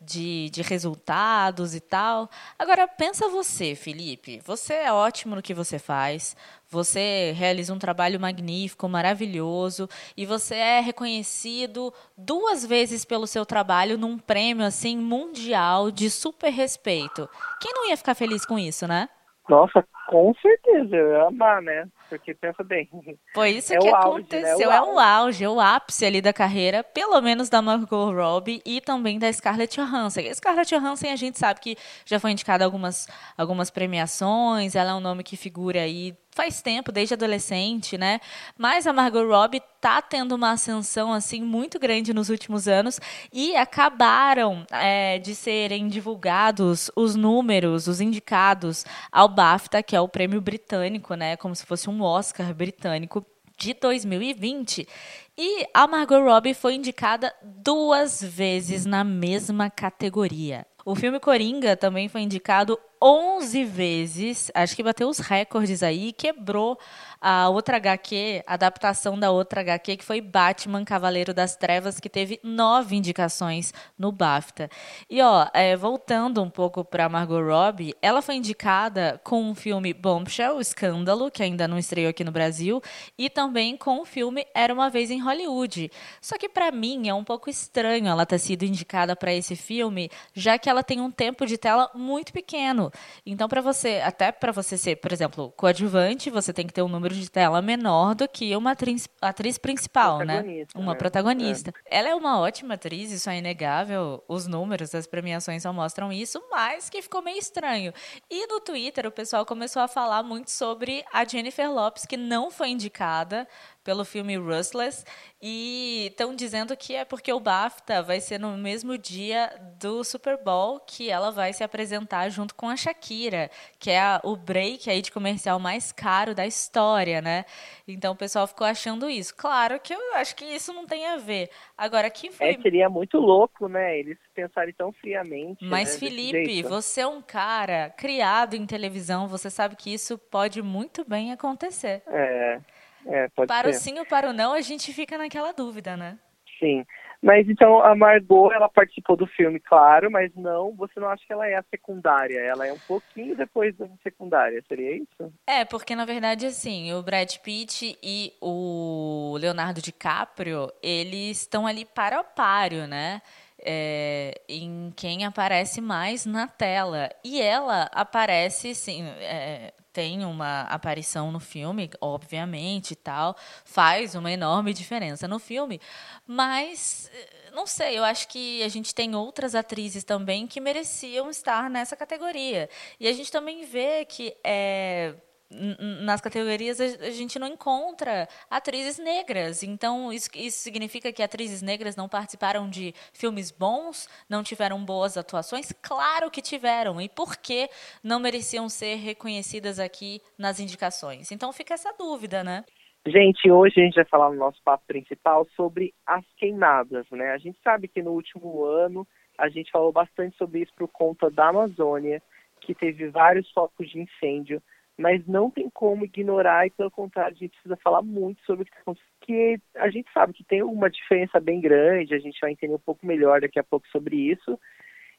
de, 0.00 0.48
de 0.50 0.62
resultados 0.62 1.74
e 1.74 1.80
tal. 1.80 2.30
Agora, 2.56 2.86
pensa 2.86 3.28
você, 3.28 3.74
Felipe. 3.74 4.40
Você 4.44 4.74
é 4.74 4.92
ótimo 4.92 5.34
no 5.34 5.42
que 5.42 5.52
você 5.52 5.76
faz. 5.76 6.36
Você 6.68 7.32
realiza 7.32 7.74
um 7.74 7.78
trabalho 7.80 8.20
magnífico, 8.20 8.88
maravilhoso, 8.88 9.88
e 10.16 10.24
você 10.24 10.54
é 10.54 10.78
reconhecido 10.78 11.92
duas 12.16 12.64
vezes 12.64 13.04
pelo 13.04 13.26
seu 13.26 13.44
trabalho 13.44 13.98
num 13.98 14.16
prêmio 14.16 14.64
assim 14.64 14.96
mundial 14.96 15.90
de 15.90 16.08
super 16.08 16.50
respeito. 16.50 17.28
Quem 17.60 17.72
não 17.74 17.88
ia 17.90 17.96
ficar 17.96 18.14
feliz 18.14 18.46
com 18.46 18.56
isso, 18.56 18.86
né? 18.86 19.08
Nossa, 19.50 19.84
com 20.06 20.32
certeza, 20.34 20.94
eu 20.94 21.10
ia 21.10 21.22
amar, 21.24 21.60
né? 21.60 21.88
Porque 22.10 22.34
pensa 22.34 22.64
bem. 22.64 22.90
Foi 23.32 23.50
isso 23.50 23.72
é 23.72 23.78
que 23.78 23.88
aconteceu. 23.88 24.50
Auge, 24.50 24.66
né? 24.66 24.76
é 24.76 24.82
o 24.82 24.98
auge, 24.98 25.44
é 25.44 25.48
o 25.48 25.60
ápice 25.60 26.04
ali 26.04 26.20
da 26.20 26.32
carreira, 26.32 26.82
pelo 26.82 27.20
menos 27.20 27.48
da 27.48 27.62
Margot 27.62 28.12
Robbie 28.12 28.60
e 28.66 28.80
também 28.80 29.18
da 29.18 29.32
Scarlett 29.32 29.80
Johansson. 29.80 30.20
A 30.20 30.34
Scarlett 30.34 30.74
Johansson 30.74 31.06
a 31.06 31.16
gente 31.16 31.38
sabe 31.38 31.60
que 31.60 31.76
já 32.04 32.18
foi 32.18 32.32
indicada 32.32 32.64
algumas, 32.64 33.06
algumas 33.38 33.70
premiações, 33.70 34.74
ela 34.74 34.90
é 34.90 34.94
um 34.94 35.00
nome 35.00 35.22
que 35.22 35.36
figura 35.36 35.82
aí 35.82 36.14
faz 36.32 36.62
tempo, 36.62 36.92
desde 36.92 37.14
adolescente, 37.14 37.98
né? 37.98 38.20
Mas 38.56 38.86
a 38.86 38.92
Margot 38.92 39.26
Robbie 39.26 39.60
tá 39.80 40.00
tendo 40.00 40.34
uma 40.34 40.52
ascensão 40.52 41.12
assim 41.12 41.42
muito 41.42 41.78
grande 41.78 42.14
nos 42.14 42.28
últimos 42.28 42.68
anos 42.68 43.00
e 43.32 43.56
acabaram 43.56 44.64
é, 44.70 45.18
de 45.18 45.34
serem 45.34 45.88
divulgados 45.88 46.90
os 46.94 47.14
números, 47.14 47.88
os 47.88 48.00
indicados 48.00 48.84
ao 49.10 49.28
BAFTA, 49.28 49.82
que 49.82 49.96
é 49.96 50.00
o 50.00 50.08
prêmio 50.08 50.40
britânico, 50.40 51.14
né? 51.14 51.36
Como 51.36 51.54
se 51.54 51.66
fosse 51.66 51.90
um 51.90 51.99
Oscar 52.02 52.54
britânico 52.54 53.24
de 53.58 53.74
2020. 53.74 54.88
E 55.36 55.66
a 55.74 55.86
Margot 55.86 56.20
Robbie 56.20 56.54
foi 56.54 56.74
indicada 56.74 57.34
duas 57.42 58.22
vezes 58.22 58.86
na 58.86 59.04
mesma 59.04 59.70
categoria. 59.70 60.66
O 60.84 60.94
filme 60.94 61.20
Coringa 61.20 61.76
também 61.76 62.08
foi 62.08 62.22
indicado 62.22 62.78
11 63.02 63.64
vezes, 63.64 64.50
acho 64.54 64.76
que 64.76 64.82
bateu 64.82 65.08
os 65.08 65.20
recordes 65.20 65.82
aí, 65.82 66.12
quebrou 66.12 66.78
a 67.20 67.48
outra 67.48 67.78
HQ, 67.78 68.42
a 68.46 68.54
adaptação 68.54 69.18
da 69.18 69.30
outra 69.30 69.60
HQ, 69.62 69.96
que 69.96 70.04
foi 70.04 70.20
Batman 70.20 70.84
Cavaleiro 70.84 71.32
das 71.32 71.56
Trevas, 71.56 71.98
que 71.98 72.08
teve 72.08 72.38
nove 72.42 72.96
indicações 72.96 73.72
no 73.98 74.12
BAFTA. 74.12 74.70
E 75.08 75.20
ó, 75.22 75.46
é, 75.52 75.76
voltando 75.76 76.42
um 76.42 76.50
pouco 76.50 76.84
para 76.84 77.08
Margot 77.08 77.40
Robbie, 77.42 77.94
ela 78.02 78.20
foi 78.20 78.36
indicada 78.36 79.20
com 79.24 79.50
o 79.50 79.54
filme 79.54 79.94
Bombshell, 79.94 80.60
Escândalo, 80.60 81.30
que 81.30 81.42
ainda 81.42 81.66
não 81.66 81.78
estreou 81.78 82.10
aqui 82.10 82.24
no 82.24 82.32
Brasil, 82.32 82.82
e 83.16 83.30
também 83.30 83.76
com 83.76 84.00
o 84.00 84.04
filme 84.04 84.46
Era 84.54 84.72
uma 84.72 84.90
vez 84.90 85.10
em 85.10 85.20
Hollywood. 85.20 85.90
Só 86.20 86.36
que 86.36 86.48
para 86.48 86.70
mim 86.70 87.08
é 87.08 87.14
um 87.14 87.24
pouco 87.24 87.48
estranho 87.48 88.08
ela 88.08 88.26
ter 88.26 88.38
sido 88.38 88.64
indicada 88.64 89.16
para 89.16 89.32
esse 89.32 89.56
filme, 89.56 90.10
já 90.34 90.58
que 90.58 90.68
ela 90.68 90.82
tem 90.82 91.00
um 91.00 91.10
tempo 91.10 91.46
de 91.46 91.56
tela 91.56 91.90
muito 91.94 92.32
pequeno. 92.32 92.89
Então, 93.24 93.48
para 93.48 93.60
você, 93.60 94.00
até 94.04 94.32
para 94.32 94.52
você 94.52 94.76
ser, 94.76 94.96
por 94.96 95.12
exemplo, 95.12 95.52
coadjuvante, 95.56 96.30
você 96.30 96.52
tem 96.52 96.66
que 96.66 96.72
ter 96.72 96.82
um 96.82 96.88
número 96.88 97.14
de 97.14 97.30
tela 97.30 97.60
menor 97.60 98.14
do 98.14 98.28
que 98.28 98.54
uma 98.56 98.72
atriz, 98.72 99.08
atriz 99.20 99.58
principal, 99.58 100.20
né? 100.20 100.66
Uma 100.74 100.92
né? 100.92 100.98
protagonista. 100.98 101.72
É. 101.86 101.98
Ela 101.98 102.08
é 102.10 102.14
uma 102.14 102.40
ótima 102.40 102.74
atriz, 102.74 103.10
isso 103.10 103.28
é 103.28 103.38
inegável. 103.38 104.22
Os 104.28 104.46
números 104.46 104.90
das 104.90 105.06
premiações 105.06 105.62
só 105.62 105.72
mostram 105.72 106.12
isso, 106.12 106.42
mas 106.50 106.88
que 106.88 107.02
ficou 107.02 107.22
meio 107.22 107.38
estranho. 107.38 107.92
E 108.30 108.46
no 108.46 108.60
Twitter, 108.60 109.06
o 109.06 109.12
pessoal 109.12 109.44
começou 109.44 109.82
a 109.82 109.88
falar 109.88 110.22
muito 110.22 110.50
sobre 110.50 111.04
a 111.12 111.24
Jennifer 111.24 111.70
Lopes, 111.70 112.06
que 112.06 112.16
não 112.16 112.50
foi 112.50 112.70
indicada 112.70 113.46
pelo 113.82 114.04
filme 114.04 114.36
Rustless 114.36 115.04
e 115.40 116.08
estão 116.10 116.34
dizendo 116.34 116.76
que 116.76 116.94
é 116.94 117.04
porque 117.04 117.32
o 117.32 117.40
BAFTA 117.40 118.02
vai 118.02 118.20
ser 118.20 118.38
no 118.38 118.56
mesmo 118.56 118.98
dia 118.98 119.50
do 119.78 120.04
Super 120.04 120.36
Bowl 120.36 120.80
que 120.80 121.10
ela 121.10 121.30
vai 121.30 121.52
se 121.52 121.64
apresentar 121.64 122.28
junto 122.28 122.54
com 122.54 122.68
a 122.68 122.76
Shakira, 122.76 123.50
que 123.78 123.90
é 123.90 123.98
a, 123.98 124.20
o 124.22 124.36
break 124.36 124.90
aí 124.90 125.00
de 125.00 125.10
comercial 125.10 125.58
mais 125.58 125.92
caro 125.92 126.34
da 126.34 126.46
história, 126.46 127.22
né? 127.22 127.44
Então 127.88 128.12
o 128.12 128.16
pessoal 128.16 128.46
ficou 128.46 128.66
achando 128.66 129.08
isso. 129.08 129.34
Claro 129.34 129.80
que 129.80 129.94
eu 129.94 130.14
acho 130.14 130.36
que 130.36 130.44
isso 130.44 130.72
não 130.72 130.86
tem 130.86 131.06
a 131.06 131.16
ver. 131.16 131.48
Agora 131.76 132.10
que 132.10 132.30
foi 132.30 132.50
é, 132.50 132.60
seria 132.60 132.90
muito 132.90 133.18
louco, 133.18 133.66
né? 133.66 133.98
Eles 133.98 134.18
pensarem 134.34 134.74
tão 134.74 134.92
friamente. 134.92 135.64
Mas 135.64 135.94
né? 135.94 135.98
Felipe, 135.98 136.62
você 136.62 137.00
é 137.00 137.06
um 137.06 137.22
cara 137.22 137.90
criado 137.96 138.54
em 138.54 138.66
televisão, 138.66 139.26
você 139.26 139.48
sabe 139.48 139.74
que 139.74 139.92
isso 139.92 140.18
pode 140.18 140.60
muito 140.60 141.04
bem 141.08 141.32
acontecer. 141.32 142.02
É. 142.06 142.60
É, 143.06 143.28
para 143.46 143.72
ser. 143.72 143.76
o 143.76 143.80
sim 143.80 143.98
ou 143.98 144.06
para 144.06 144.30
o 144.30 144.32
não, 144.32 144.52
a 144.52 144.60
gente 144.60 144.92
fica 144.92 145.16
naquela 145.16 145.52
dúvida, 145.52 145.96
né? 145.96 146.18
Sim. 146.58 146.84
Mas 147.22 147.46
então 147.48 147.82
a 147.82 147.94
Margot, 147.94 148.50
ela 148.50 148.68
participou 148.68 149.14
do 149.14 149.26
filme, 149.26 149.60
claro, 149.60 150.10
mas 150.10 150.34
não, 150.34 150.74
você 150.74 150.98
não 150.98 151.08
acha 151.08 151.22
que 151.26 151.32
ela 151.32 151.46
é 151.46 151.54
a 151.54 151.64
secundária, 151.64 152.40
ela 152.40 152.66
é 152.66 152.72
um 152.72 152.78
pouquinho 152.78 153.36
depois 153.36 153.76
da 153.76 153.86
secundária, 154.02 154.62
seria 154.66 154.96
isso? 154.96 155.32
É, 155.46 155.64
porque 155.66 155.94
na 155.94 156.06
verdade 156.06 156.46
assim, 156.46 156.94
o 156.94 157.02
Brad 157.02 157.30
Pitt 157.38 157.98
e 158.02 158.32
o 158.40 159.36
Leonardo 159.38 159.82
DiCaprio, 159.82 160.72
eles 160.82 161.42
estão 161.42 161.66
ali 161.66 161.84
para 161.84 162.20
o 162.20 162.24
páreo, 162.24 162.86
né? 162.86 163.20
É, 163.62 164.40
em 164.48 164.92
quem 164.96 165.24
aparece 165.24 165.80
mais 165.80 166.24
na 166.24 166.46
tela. 166.46 167.10
E 167.22 167.40
ela 167.40 167.90
aparece, 167.92 168.74
sim, 168.74 169.04
é, 169.06 169.72
tem 169.92 170.24
uma 170.24 170.62
aparição 170.62 171.32
no 171.32 171.40
filme, 171.40 171.90
obviamente, 172.00 172.92
e 172.92 172.96
tal, 172.96 173.36
faz 173.64 174.14
uma 174.14 174.30
enorme 174.30 174.72
diferença 174.72 175.26
no 175.26 175.38
filme, 175.38 175.80
mas 176.26 177.10
eh, 177.12 177.50
não 177.52 177.66
sei, 177.66 177.98
eu 177.98 178.04
acho 178.04 178.28
que 178.28 178.62
a 178.62 178.68
gente 178.68 178.94
tem 178.94 179.14
outras 179.14 179.54
atrizes 179.54 180.04
também 180.04 180.46
que 180.46 180.60
mereciam 180.60 181.28
estar 181.28 181.68
nessa 181.68 181.96
categoria. 181.96 182.68
E 182.98 183.08
a 183.08 183.12
gente 183.12 183.32
também 183.32 183.64
vê 183.64 184.04
que 184.04 184.36
é, 184.44 185.14
nas 185.50 186.20
categorias 186.20 186.80
a 186.80 187.10
gente 187.10 187.38
não 187.38 187.48
encontra 187.48 188.28
atrizes 188.48 188.98
negras. 188.98 189.62
Então, 189.62 190.12
isso, 190.12 190.30
isso 190.34 190.58
significa 190.58 191.12
que 191.12 191.22
atrizes 191.22 191.60
negras 191.60 191.96
não 191.96 192.08
participaram 192.08 192.68
de 192.70 192.94
filmes 193.12 193.50
bons, 193.50 194.08
não 194.28 194.42
tiveram 194.42 194.84
boas 194.84 195.16
atuações? 195.16 195.72
Claro 195.82 196.30
que 196.30 196.40
tiveram. 196.40 197.00
E 197.00 197.08
por 197.08 197.36
que 197.36 197.68
não 198.02 198.20
mereciam 198.20 198.68
ser 198.68 198.96
reconhecidas 198.96 199.78
aqui 199.78 200.20
nas 200.38 200.60
indicações? 200.60 201.32
Então, 201.32 201.52
fica 201.52 201.74
essa 201.74 201.92
dúvida, 201.98 202.44
né? 202.44 202.64
Gente, 203.06 203.50
hoje 203.50 203.80
a 203.80 203.84
gente 203.84 203.94
vai 203.94 204.04
falar 204.04 204.30
no 204.30 204.36
nosso 204.36 204.62
papo 204.62 204.84
principal 204.86 205.46
sobre 205.56 205.94
as 206.06 206.24
queimadas, 206.36 207.06
né? 207.10 207.32
A 207.32 207.38
gente 207.38 207.58
sabe 207.64 207.88
que 207.88 208.02
no 208.02 208.12
último 208.12 208.62
ano 208.64 209.08
a 209.38 209.48
gente 209.48 209.70
falou 209.70 209.90
bastante 209.90 210.36
sobre 210.36 210.60
isso 210.60 210.72
por 210.76 210.86
conta 210.86 211.30
da 211.30 211.48
Amazônia 211.48 212.22
que 212.60 212.74
teve 212.74 213.08
vários 213.08 213.50
focos 213.52 213.88
de 213.88 214.00
incêndio, 214.00 214.62
mas 215.00 215.26
não 215.26 215.50
tem 215.50 215.70
como 215.70 216.04
ignorar 216.04 216.66
e, 216.66 216.70
pelo 216.70 216.90
contrário, 216.90 217.34
a 217.34 217.38
gente 217.38 217.52
precisa 217.52 217.76
falar 217.76 218.02
muito 218.02 218.44
sobre 218.44 218.62
o 218.62 218.66
que 218.66 218.72
acontecendo, 218.78 219.10
porque 219.18 219.60
a 219.76 219.88
gente 219.88 220.12
sabe 220.12 220.34
que 220.34 220.44
tem 220.44 220.62
uma 220.62 220.90
diferença 220.90 221.40
bem 221.40 221.60
grande, 221.60 222.14
a 222.14 222.18
gente 222.18 222.38
vai 222.38 222.52
entender 222.52 222.74
um 222.74 222.78
pouco 222.78 223.06
melhor 223.06 223.40
daqui 223.40 223.58
a 223.58 223.64
pouco 223.64 223.88
sobre 223.88 224.16
isso, 224.16 224.58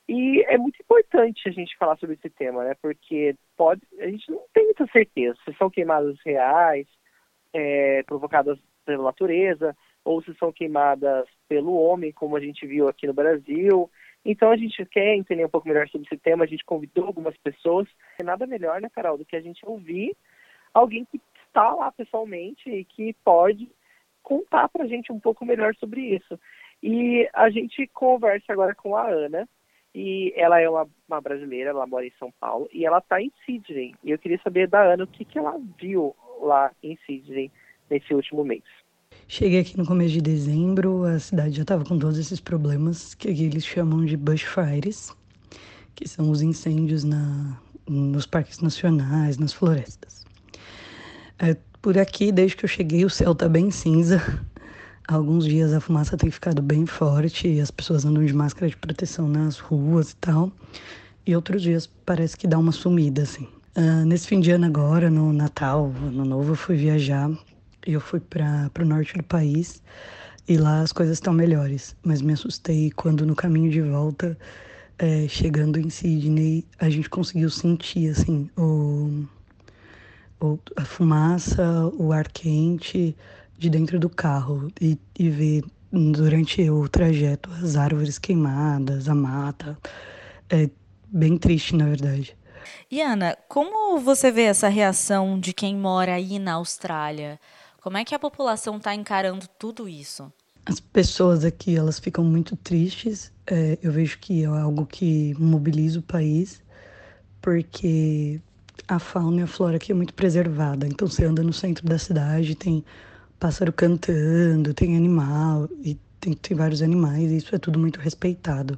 e 0.07 0.43
é 0.47 0.57
muito 0.57 0.79
importante 0.79 1.47
a 1.47 1.51
gente 1.51 1.75
falar 1.77 1.97
sobre 1.97 2.15
esse 2.15 2.29
tema, 2.29 2.63
né? 2.63 2.75
Porque 2.81 3.35
pode, 3.57 3.81
a 3.99 4.07
gente 4.07 4.29
não 4.29 4.43
tem 4.53 4.65
muita 4.65 4.85
certeza 4.87 5.37
se 5.43 5.53
são 5.57 5.69
queimadas 5.69 6.15
reais, 6.23 6.85
é, 7.53 8.03
provocadas 8.03 8.59
pela 8.85 9.03
natureza, 9.03 9.75
ou 10.03 10.21
se 10.21 10.33
são 10.35 10.51
queimadas 10.51 11.27
pelo 11.47 11.73
homem, 11.73 12.11
como 12.11 12.35
a 12.35 12.39
gente 12.39 12.67
viu 12.67 12.87
aqui 12.87 13.07
no 13.07 13.13
Brasil. 13.13 13.89
Então 14.23 14.51
a 14.51 14.57
gente 14.57 14.85
quer 14.85 15.15
entender 15.15 15.45
um 15.45 15.49
pouco 15.49 15.67
melhor 15.67 15.87
sobre 15.89 16.07
esse 16.07 16.21
tema, 16.21 16.43
a 16.43 16.47
gente 16.47 16.63
convidou 16.63 17.05
algumas 17.05 17.35
pessoas. 17.37 17.87
Nada 18.23 18.45
melhor, 18.45 18.79
né, 18.79 18.89
Carol, 18.89 19.17
do 19.17 19.25
que 19.25 19.35
a 19.35 19.41
gente 19.41 19.65
ouvir 19.65 20.15
alguém 20.73 21.05
que 21.05 21.19
está 21.47 21.73
lá 21.73 21.91
pessoalmente 21.91 22.69
e 22.69 22.85
que 22.85 23.13
pode 23.25 23.69
contar 24.23 24.69
para 24.69 24.83
a 24.83 24.87
gente 24.87 25.11
um 25.11 25.19
pouco 25.19 25.45
melhor 25.45 25.75
sobre 25.75 26.01
isso. 26.01 26.39
E 26.81 27.29
a 27.33 27.49
gente 27.49 27.87
conversa 27.87 28.51
agora 28.53 28.73
com 28.73 28.95
a 28.95 29.07
Ana, 29.07 29.47
e 29.93 30.33
ela 30.35 30.59
é 30.59 30.69
uma, 30.69 30.87
uma 31.07 31.21
brasileira, 31.21 31.71
ela 31.71 31.85
mora 31.85 32.05
em 32.05 32.13
São 32.17 32.31
Paulo, 32.39 32.69
e 32.71 32.85
ela 32.85 32.99
está 32.99 33.21
em 33.21 33.31
Sydney. 33.45 33.93
E 34.03 34.11
eu 34.11 34.17
queria 34.17 34.39
saber 34.41 34.67
da 34.67 34.81
Ana 34.81 35.03
o 35.03 35.07
que, 35.07 35.25
que 35.25 35.37
ela 35.37 35.59
viu 35.79 36.15
lá 36.39 36.71
em 36.81 36.97
Sydney 37.05 37.51
nesse 37.89 38.13
último 38.13 38.43
mês. 38.43 38.63
Cheguei 39.33 39.61
aqui 39.61 39.77
no 39.77 39.85
começo 39.85 40.11
de 40.11 40.19
dezembro, 40.19 41.05
a 41.05 41.17
cidade 41.17 41.55
já 41.55 41.61
estava 41.61 41.85
com 41.85 41.97
todos 41.97 42.19
esses 42.19 42.41
problemas 42.41 43.13
que 43.13 43.29
aqui 43.29 43.45
eles 43.45 43.65
chamam 43.65 44.03
de 44.03 44.17
bushfires, 44.17 45.13
que 45.95 46.05
são 46.05 46.29
os 46.29 46.41
incêndios 46.41 47.05
na, 47.05 47.57
nos 47.87 48.25
parques 48.25 48.59
nacionais, 48.59 49.37
nas 49.37 49.53
florestas. 49.53 50.25
É, 51.39 51.55
por 51.81 51.97
aqui, 51.97 52.29
desde 52.29 52.57
que 52.57 52.65
eu 52.65 52.67
cheguei, 52.67 53.05
o 53.05 53.09
céu 53.09 53.31
está 53.31 53.47
bem 53.47 53.71
cinza. 53.71 54.21
Alguns 55.07 55.45
dias 55.45 55.71
a 55.71 55.79
fumaça 55.79 56.17
tem 56.17 56.29
ficado 56.29 56.61
bem 56.61 56.85
forte 56.85 57.47
e 57.47 57.61
as 57.61 57.71
pessoas 57.71 58.03
andam 58.03 58.25
de 58.25 58.33
máscara 58.33 58.67
de 58.67 58.75
proteção 58.75 59.29
nas 59.29 59.59
ruas 59.59 60.11
e 60.11 60.15
tal. 60.17 60.51
E 61.25 61.33
outros 61.33 61.61
dias 61.61 61.89
parece 62.05 62.35
que 62.35 62.47
dá 62.47 62.59
uma 62.59 62.73
sumida, 62.73 63.21
assim. 63.21 63.47
Uh, 63.77 64.03
nesse 64.05 64.27
fim 64.27 64.41
de 64.41 64.51
ano 64.51 64.65
agora, 64.65 65.09
no 65.09 65.31
Natal, 65.31 65.89
Ano 66.03 66.25
Novo, 66.25 66.51
eu 66.51 66.55
fui 66.57 66.75
viajar 66.75 67.31
eu 67.85 67.99
fui 67.99 68.19
para 68.19 68.71
o 68.79 68.85
norte 68.85 69.17
do 69.17 69.23
país 69.23 69.81
e 70.47 70.57
lá 70.57 70.81
as 70.81 70.91
coisas 70.91 71.17
estão 71.17 71.33
melhores. 71.33 71.95
Mas 72.03 72.21
me 72.21 72.33
assustei 72.33 72.91
quando 72.91 73.25
no 73.25 73.35
caminho 73.35 73.71
de 73.71 73.81
volta, 73.81 74.37
é, 74.97 75.27
chegando 75.27 75.79
em 75.79 75.89
Sydney, 75.89 76.65
a 76.79 76.89
gente 76.89 77.09
conseguiu 77.09 77.49
sentir 77.49 78.09
assim 78.09 78.49
o, 78.57 79.25
o, 80.39 80.59
a 80.75 80.85
fumaça, 80.85 81.91
o 81.97 82.11
ar 82.11 82.27
quente 82.27 83.15
de 83.57 83.69
dentro 83.69 83.99
do 83.99 84.09
carro 84.09 84.71
e, 84.79 84.97
e 85.17 85.29
ver 85.29 85.63
durante 85.91 86.69
o 86.69 86.87
trajeto 86.87 87.49
as 87.61 87.75
árvores 87.75 88.17
queimadas, 88.17 89.09
a 89.09 89.15
mata. 89.15 89.77
É 90.49 90.69
bem 91.07 91.37
triste, 91.37 91.75
na 91.75 91.85
verdade. 91.85 92.35
E 92.89 93.01
Ana, 93.01 93.37
como 93.47 93.99
você 93.99 94.31
vê 94.31 94.43
essa 94.43 94.67
reação 94.67 95.39
de 95.39 95.53
quem 95.53 95.75
mora 95.75 96.15
aí 96.15 96.39
na 96.39 96.53
Austrália? 96.53 97.39
Como 97.81 97.97
é 97.97 98.05
que 98.05 98.13
a 98.13 98.19
população 98.19 98.77
está 98.77 98.93
encarando 98.93 99.47
tudo 99.57 99.89
isso? 99.89 100.31
As 100.67 100.79
pessoas 100.79 101.43
aqui 101.43 101.75
elas 101.75 101.97
ficam 101.97 102.23
muito 102.23 102.55
tristes. 102.55 103.33
É, 103.47 103.79
eu 103.81 103.91
vejo 103.91 104.19
que 104.19 104.43
é 104.43 104.45
algo 104.45 104.85
que 104.85 105.33
mobiliza 105.39 105.97
o 105.97 106.03
país, 106.03 106.61
porque 107.41 108.39
a 108.87 108.99
fauna 108.99 109.39
e 109.39 109.43
a 109.43 109.47
flora 109.47 109.77
aqui 109.77 109.91
é 109.91 109.95
muito 109.95 110.13
preservada. 110.13 110.85
Então 110.85 111.07
você 111.07 111.25
anda 111.25 111.41
no 111.41 111.51
centro 111.51 111.83
da 111.83 111.97
cidade, 111.97 112.53
tem 112.53 112.85
pássaro 113.39 113.73
cantando, 113.73 114.75
tem 114.75 114.95
animal 114.95 115.67
e 115.83 115.97
tem, 116.19 116.33
tem 116.33 116.55
vários 116.55 116.83
animais. 116.83 117.31
E 117.31 117.37
isso 117.37 117.55
é 117.55 117.57
tudo 117.57 117.79
muito 117.79 117.99
respeitado. 117.99 118.77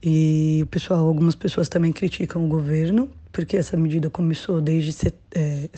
E 0.00 0.60
o 0.62 0.66
pessoal, 0.68 1.08
algumas 1.08 1.34
pessoas 1.34 1.68
também 1.68 1.92
criticam 1.92 2.44
o 2.44 2.48
governo, 2.48 3.10
porque 3.32 3.56
essa 3.56 3.76
medida 3.76 4.10
começou 4.10 4.60
desde 4.60 5.08
é, 5.34 5.68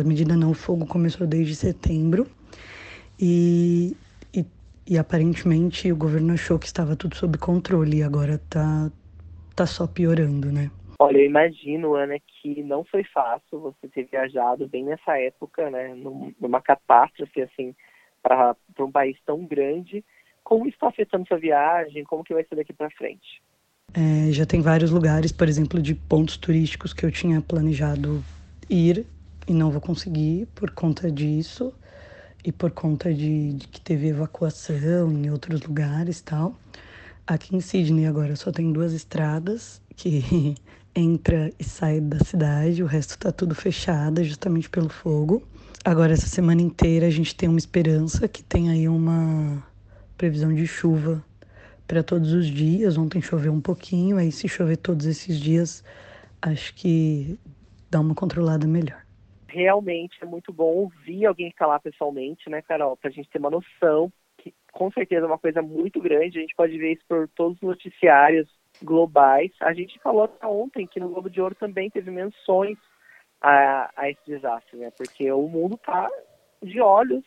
a 0.00 0.04
medida 0.04 0.36
não 0.36 0.50
o 0.50 0.54
fogo 0.54 0.86
começou 0.86 1.26
desde 1.26 1.54
setembro 1.54 2.26
e, 3.18 3.96
e, 4.34 4.44
e, 4.86 4.98
aparentemente 4.98 5.90
o 5.92 5.96
governo 5.96 6.32
achou 6.32 6.58
que 6.58 6.66
estava 6.66 6.96
tudo 6.96 7.16
sob 7.16 7.36
controle 7.38 7.98
e 7.98 8.02
agora 8.02 8.34
está 8.34 8.90
tá 9.54 9.66
só 9.66 9.86
piorando, 9.86 10.50
né? 10.50 10.70
Olha, 10.98 11.18
eu 11.18 11.24
imagino, 11.24 11.94
Ana, 11.94 12.18
que 12.18 12.62
não 12.62 12.84
foi 12.84 13.04
fácil 13.04 13.60
você 13.60 13.88
ter 13.88 14.04
viajado 14.04 14.68
bem 14.68 14.84
nessa 14.84 15.18
época, 15.18 15.70
né, 15.70 15.94
numa 16.38 16.60
catástrofe 16.60 17.42
assim 17.42 17.74
para 18.22 18.54
um 18.78 18.92
país 18.92 19.16
tão 19.24 19.46
grande. 19.46 20.04
Como 20.44 20.66
está 20.68 20.88
afetando 20.88 21.26
sua 21.26 21.38
viagem? 21.38 22.04
Como 22.04 22.24
que 22.24 22.34
vai 22.34 22.44
ser 22.44 22.54
daqui 22.54 22.72
para 22.72 22.90
frente? 22.90 23.42
É, 23.92 24.30
já 24.30 24.46
tem 24.46 24.60
vários 24.60 24.90
lugares, 24.90 25.32
por 25.32 25.48
exemplo, 25.48 25.82
de 25.82 25.94
pontos 25.94 26.36
turísticos 26.36 26.92
que 26.92 27.04
eu 27.04 27.10
tinha 27.10 27.40
planejado 27.40 28.24
ir 28.68 29.04
e 29.48 29.52
não 29.52 29.70
vou 29.70 29.80
conseguir 29.80 30.46
por 30.54 30.70
conta 30.70 31.10
disso 31.10 31.72
e 32.44 32.52
por 32.52 32.70
conta 32.70 33.12
de, 33.12 33.54
de 33.54 33.68
que 33.68 33.80
teve 33.80 34.08
evacuação 34.08 35.12
em 35.12 35.28
outros 35.30 35.60
lugares 35.62 36.20
tal. 36.20 36.54
Aqui 37.26 37.56
em 37.56 37.60
Sydney 37.60 38.06
agora 38.06 38.36
só 38.36 38.52
tem 38.52 38.72
duas 38.72 38.92
estradas 38.92 39.80
que 39.96 40.54
entra 40.94 41.52
e 41.58 41.64
sai 41.64 42.00
da 42.00 42.20
cidade, 42.20 42.82
o 42.82 42.86
resto 42.86 43.10
está 43.10 43.32
tudo 43.32 43.54
fechado 43.54 44.22
justamente 44.22 44.70
pelo 44.70 44.88
fogo. 44.88 45.42
Agora 45.84 46.12
essa 46.12 46.26
semana 46.26 46.62
inteira 46.62 47.06
a 47.06 47.10
gente 47.10 47.34
tem 47.34 47.48
uma 47.48 47.58
esperança 47.58 48.28
que 48.28 48.42
tem 48.42 48.70
aí 48.70 48.88
uma 48.88 49.62
previsão 50.16 50.54
de 50.54 50.66
chuva 50.66 51.24
para 51.90 52.04
todos 52.04 52.32
os 52.32 52.46
dias. 52.46 52.96
Ontem 52.96 53.20
choveu 53.20 53.52
um 53.52 53.60
pouquinho, 53.60 54.16
aí 54.16 54.30
se 54.30 54.48
chover 54.48 54.76
todos 54.76 55.06
esses 55.06 55.40
dias, 55.40 55.84
acho 56.40 56.72
que 56.76 57.36
dá 57.90 57.98
uma 58.00 58.14
controlada 58.14 58.64
melhor. 58.64 59.02
Realmente 59.48 60.16
é 60.22 60.24
muito 60.24 60.52
bom 60.52 60.72
ouvir 60.72 61.26
alguém 61.26 61.48
está 61.48 61.66
lá 61.66 61.80
pessoalmente, 61.80 62.48
né, 62.48 62.62
Carol, 62.62 62.96
para 62.96 63.10
a 63.10 63.12
gente 63.12 63.28
ter 63.28 63.40
uma 63.40 63.50
noção, 63.50 64.12
que 64.38 64.54
com 64.70 64.88
certeza 64.92 65.24
é 65.24 65.26
uma 65.26 65.36
coisa 65.36 65.60
muito 65.60 66.00
grande, 66.00 66.38
a 66.38 66.40
gente 66.42 66.54
pode 66.54 66.78
ver 66.78 66.92
isso 66.92 67.02
por 67.08 67.26
todos 67.34 67.56
os 67.56 67.62
noticiários 67.62 68.48
globais. 68.80 69.50
A 69.60 69.74
gente 69.74 69.98
falou 69.98 70.30
ontem 70.44 70.86
que 70.86 71.00
no 71.00 71.08
Globo 71.08 71.28
de 71.28 71.40
Ouro 71.40 71.56
também 71.56 71.90
teve 71.90 72.12
menções 72.12 72.78
a, 73.40 73.90
a 73.96 74.08
esse 74.08 74.20
desastre, 74.24 74.78
né, 74.78 74.92
porque 74.96 75.32
o 75.32 75.48
mundo 75.48 75.74
está 75.74 76.08
de 76.62 76.80
olhos 76.80 77.24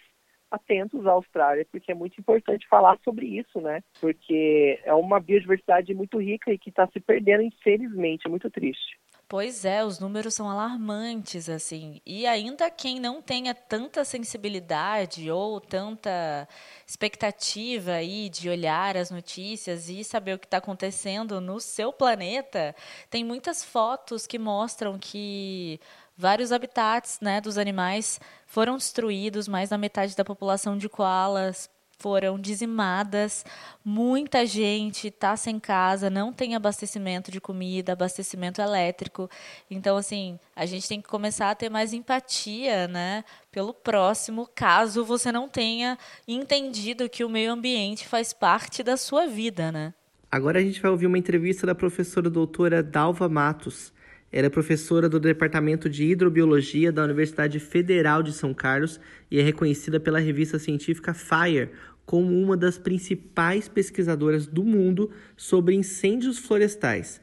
atentos 0.53 1.05
à 1.07 1.11
Austrália, 1.11 1.65
porque 1.71 1.91
é 1.91 1.95
muito 1.95 2.19
importante 2.19 2.67
falar 2.67 2.97
sobre 3.03 3.25
isso, 3.25 3.59
né? 3.59 3.81
Porque 3.99 4.79
é 4.83 4.93
uma 4.93 5.19
biodiversidade 5.19 5.93
muito 5.93 6.19
rica 6.19 6.51
e 6.51 6.59
que 6.59 6.69
está 6.69 6.87
se 6.87 6.99
perdendo, 6.99 7.41
infelizmente, 7.41 8.27
é 8.27 8.29
muito 8.29 8.49
triste. 8.51 8.97
Pois 9.27 9.65
é, 9.65 9.83
os 9.83 9.99
números 9.99 10.35
são 10.35 10.47
alarmantes, 10.47 11.49
assim. 11.49 11.99
E 12.05 12.27
ainda 12.27 12.69
quem 12.69 12.99
não 12.99 13.19
tenha 13.19 13.55
tanta 13.55 14.05
sensibilidade 14.05 15.31
ou 15.31 15.59
tanta 15.59 16.47
expectativa 16.85 17.93
aí 17.93 18.29
de 18.29 18.47
olhar 18.47 18.95
as 18.95 19.09
notícias 19.09 19.89
e 19.89 20.03
saber 20.03 20.35
o 20.35 20.39
que 20.39 20.45
está 20.45 20.57
acontecendo 20.57 21.41
no 21.41 21.59
seu 21.59 21.91
planeta, 21.91 22.75
tem 23.09 23.23
muitas 23.23 23.65
fotos 23.65 24.27
que 24.27 24.37
mostram 24.37 24.99
que 24.99 25.79
vários 26.15 26.51
habitats 26.51 27.19
né, 27.21 27.41
dos 27.41 27.57
animais 27.57 28.19
foram 28.45 28.77
destruídos, 28.77 29.47
mais 29.47 29.69
da 29.69 29.77
metade 29.77 30.15
da 30.15 30.23
população 30.25 30.77
de 30.77 30.87
koalas 30.87 31.69
foram 32.03 32.37
dizimadas, 32.37 33.45
muita 33.83 34.45
gente 34.45 35.07
está 35.07 35.37
sem 35.37 35.57
casa, 35.57 36.09
não 36.09 36.33
tem 36.33 36.53
abastecimento 36.53 37.31
de 37.31 37.39
comida, 37.39 37.93
abastecimento 37.93 38.61
elétrico. 38.61 39.29
Então, 39.71 39.95
assim, 39.95 40.37
a 40.53 40.65
gente 40.65 40.85
tem 40.85 40.99
que 40.99 41.07
começar 41.07 41.49
a 41.49 41.55
ter 41.55 41.69
mais 41.69 41.93
empatia, 41.93 42.89
né, 42.89 43.23
pelo 43.49 43.73
próximo, 43.73 44.49
caso 44.53 45.05
você 45.05 45.31
não 45.31 45.47
tenha 45.47 45.97
entendido 46.27 47.07
que 47.07 47.23
o 47.23 47.29
meio 47.29 47.53
ambiente 47.53 48.05
faz 48.05 48.33
parte 48.33 48.83
da 48.83 48.97
sua 48.97 49.25
vida, 49.25 49.71
né? 49.71 49.93
Agora 50.29 50.59
a 50.59 50.61
gente 50.61 50.81
vai 50.81 50.91
ouvir 50.91 51.05
uma 51.05 51.17
entrevista 51.17 51.65
da 51.65 51.75
professora 51.75 52.29
doutora 52.29 52.83
Dalva 52.83 53.29
Matos. 53.29 53.92
Ela 54.33 54.47
é 54.47 54.49
professora 54.49 55.07
do 55.07 55.19
Departamento 55.19 55.87
de 55.87 56.05
Hidrobiologia 56.05 56.91
da 56.91 57.03
Universidade 57.03 57.59
Federal 57.59 58.23
de 58.23 58.33
São 58.33 58.51
Carlos 58.51 58.99
e 59.29 59.39
é 59.39 59.43
reconhecida 59.43 59.99
pela 59.99 60.17
revista 60.17 60.57
científica 60.57 61.13
Fire 61.13 61.69
como 62.03 62.35
uma 62.41 62.57
das 62.57 62.79
principais 62.79 63.69
pesquisadoras 63.69 64.47
do 64.47 64.63
mundo 64.63 65.11
sobre 65.37 65.75
incêndios 65.75 66.39
florestais. 66.39 67.21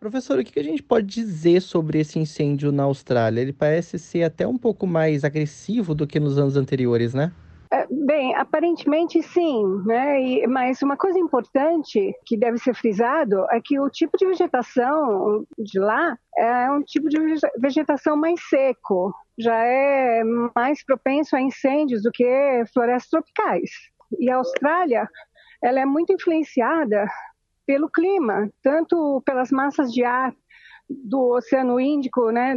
Professor, 0.00 0.40
o 0.40 0.44
que 0.44 0.58
a 0.58 0.64
gente 0.64 0.82
pode 0.82 1.06
dizer 1.06 1.62
sobre 1.62 2.00
esse 2.00 2.18
incêndio 2.18 2.72
na 2.72 2.82
Austrália? 2.82 3.40
Ele 3.40 3.52
parece 3.52 4.00
ser 4.00 4.24
até 4.24 4.44
um 4.44 4.58
pouco 4.58 4.84
mais 4.84 5.22
agressivo 5.22 5.94
do 5.94 6.08
que 6.08 6.18
nos 6.18 6.38
anos 6.38 6.56
anteriores, 6.56 7.14
né? 7.14 7.30
É, 7.72 7.86
bem, 7.88 8.34
aparentemente 8.34 9.22
sim, 9.22 9.62
né? 9.86 10.20
E, 10.20 10.46
mas 10.48 10.82
uma 10.82 10.96
coisa 10.96 11.18
importante 11.18 12.12
que 12.26 12.36
deve 12.36 12.58
ser 12.58 12.74
frisado 12.74 13.46
é 13.52 13.60
que 13.62 13.78
o 13.78 13.88
tipo 13.88 14.16
de 14.16 14.26
vegetação 14.26 15.46
de 15.56 15.78
lá 15.78 16.18
é 16.36 16.70
um 16.72 16.82
tipo 16.82 17.08
de 17.08 17.16
vegetação 17.58 18.16
mais 18.16 18.40
seco, 18.48 19.14
já 19.38 19.56
é 19.56 20.24
mais 20.54 20.84
propenso 20.84 21.36
a 21.36 21.40
incêndios 21.40 22.02
do 22.02 22.10
que 22.10 22.64
florestas 22.74 23.08
tropicais. 23.08 23.70
E 24.18 24.28
a 24.28 24.36
Austrália, 24.36 25.08
ela 25.62 25.78
é 25.78 25.86
muito 25.86 26.12
influenciada 26.12 27.06
pelo 27.64 27.88
clima, 27.88 28.50
tanto 28.64 29.22
pelas 29.24 29.52
massas 29.52 29.92
de 29.92 30.02
ar 30.02 30.34
do 30.90 31.34
Oceano 31.36 31.78
Índico, 31.78 32.30
né, 32.30 32.56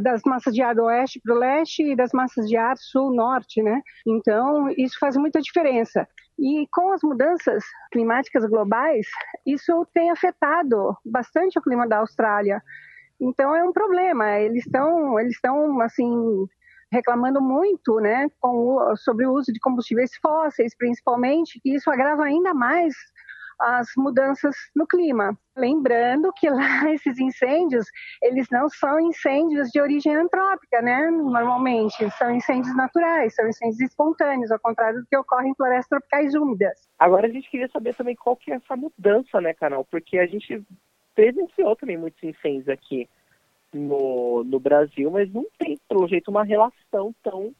das 0.00 0.22
massas 0.24 0.54
de 0.54 0.62
ar 0.62 0.78
oeste 0.78 1.20
para 1.22 1.34
o 1.34 1.38
leste 1.38 1.82
e 1.82 1.94
das 1.94 2.12
massas 2.12 2.48
de 2.48 2.56
ar 2.56 2.76
sul-norte, 2.78 3.62
né? 3.62 3.82
Então, 4.06 4.70
isso 4.70 4.98
faz 4.98 5.16
muita 5.16 5.40
diferença. 5.40 6.08
E 6.38 6.66
com 6.72 6.92
as 6.92 7.02
mudanças 7.02 7.62
climáticas 7.92 8.44
globais, 8.46 9.06
isso 9.46 9.86
tem 9.92 10.10
afetado 10.10 10.96
bastante 11.04 11.58
o 11.58 11.62
clima 11.62 11.86
da 11.86 11.98
Austrália. 11.98 12.62
Então, 13.20 13.54
é 13.54 13.62
um 13.62 13.72
problema. 13.72 14.38
Eles 14.38 14.64
estão, 14.64 15.18
eles 15.20 15.34
estão 15.34 15.80
assim 15.80 16.48
reclamando 16.90 17.40
muito, 17.40 17.98
né, 17.98 18.28
com, 18.40 18.78
sobre 18.96 19.26
o 19.26 19.32
uso 19.32 19.52
de 19.52 19.60
combustíveis 19.60 20.12
fósseis, 20.22 20.76
principalmente, 20.76 21.60
e 21.64 21.74
isso 21.74 21.90
agrava 21.90 22.22
ainda 22.22 22.54
mais 22.54 22.94
as 23.64 23.88
mudanças 23.96 24.54
no 24.76 24.86
clima. 24.86 25.36
Lembrando 25.56 26.32
que 26.32 26.48
lá 26.50 26.90
esses 26.92 27.18
incêndios, 27.18 27.86
eles 28.22 28.46
não 28.50 28.68
são 28.68 29.00
incêndios 29.00 29.70
de 29.70 29.80
origem 29.80 30.14
antrópica, 30.14 30.82
né? 30.82 31.10
Normalmente, 31.10 32.08
são 32.12 32.30
incêndios 32.34 32.76
naturais, 32.76 33.34
são 33.34 33.48
incêndios 33.48 33.80
espontâneos, 33.80 34.50
ao 34.50 34.58
contrário 34.58 35.00
do 35.00 35.06
que 35.06 35.16
ocorre 35.16 35.48
em 35.48 35.54
florestas 35.54 35.88
tropicais 35.88 36.34
úmidas. 36.34 36.88
Agora 36.98 37.26
a 37.26 37.30
gente 37.30 37.50
queria 37.50 37.68
saber 37.68 37.94
também 37.94 38.14
qual 38.14 38.36
que 38.36 38.52
é 38.52 38.56
essa 38.56 38.76
mudança, 38.76 39.40
né, 39.40 39.54
Carol? 39.54 39.84
Porque 39.84 40.18
a 40.18 40.26
gente 40.26 40.62
presenciou 41.14 41.76
também 41.76 41.96
muitos 41.96 42.22
incêndios 42.22 42.68
aqui 42.68 43.08
no, 43.72 44.44
no 44.44 44.60
Brasil, 44.60 45.10
mas 45.10 45.32
não 45.32 45.46
tem, 45.58 45.78
pelo 45.88 46.06
jeito, 46.06 46.30
uma 46.30 46.44
relação 46.44 47.14
tão 47.22 47.54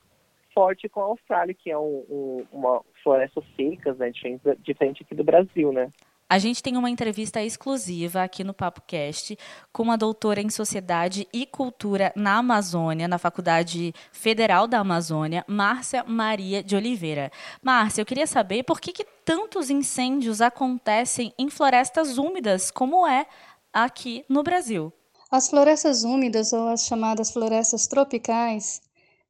forte 0.54 0.88
com 0.88 1.00
a 1.00 1.04
Austrália, 1.04 1.54
que 1.54 1.70
é 1.70 1.78
um, 1.78 2.04
um, 2.08 2.46
uma 2.52 2.80
floresta 3.02 3.42
secas, 3.56 3.98
né, 3.98 4.10
diferente, 4.10 4.58
diferente 4.62 5.02
aqui 5.02 5.14
do 5.14 5.24
Brasil, 5.24 5.72
né? 5.72 5.90
A 6.26 6.38
gente 6.38 6.62
tem 6.62 6.76
uma 6.76 6.88
entrevista 6.88 7.42
exclusiva 7.42 8.22
aqui 8.22 8.42
no 8.42 8.54
PapoCast 8.54 9.38
com 9.70 9.82
uma 9.82 9.96
doutora 9.96 10.40
em 10.40 10.48
Sociedade 10.48 11.28
e 11.32 11.44
Cultura 11.44 12.12
na 12.16 12.38
Amazônia, 12.38 13.06
na 13.06 13.18
Faculdade 13.18 13.92
Federal 14.10 14.66
da 14.66 14.78
Amazônia, 14.78 15.44
Márcia 15.46 16.02
Maria 16.02 16.62
de 16.62 16.74
Oliveira. 16.74 17.30
Márcia, 17.62 18.00
eu 18.00 18.06
queria 18.06 18.26
saber 18.26 18.62
por 18.62 18.80
que, 18.80 18.92
que 18.92 19.04
tantos 19.24 19.68
incêndios 19.68 20.40
acontecem 20.40 21.32
em 21.38 21.50
florestas 21.50 22.16
úmidas, 22.16 22.70
como 22.70 23.06
é 23.06 23.26
aqui 23.72 24.24
no 24.28 24.42
Brasil. 24.42 24.90
As 25.30 25.50
florestas 25.50 26.04
úmidas, 26.04 26.52
ou 26.52 26.68
as 26.68 26.86
chamadas 26.86 27.32
florestas 27.32 27.86
tropicais, 27.86 28.80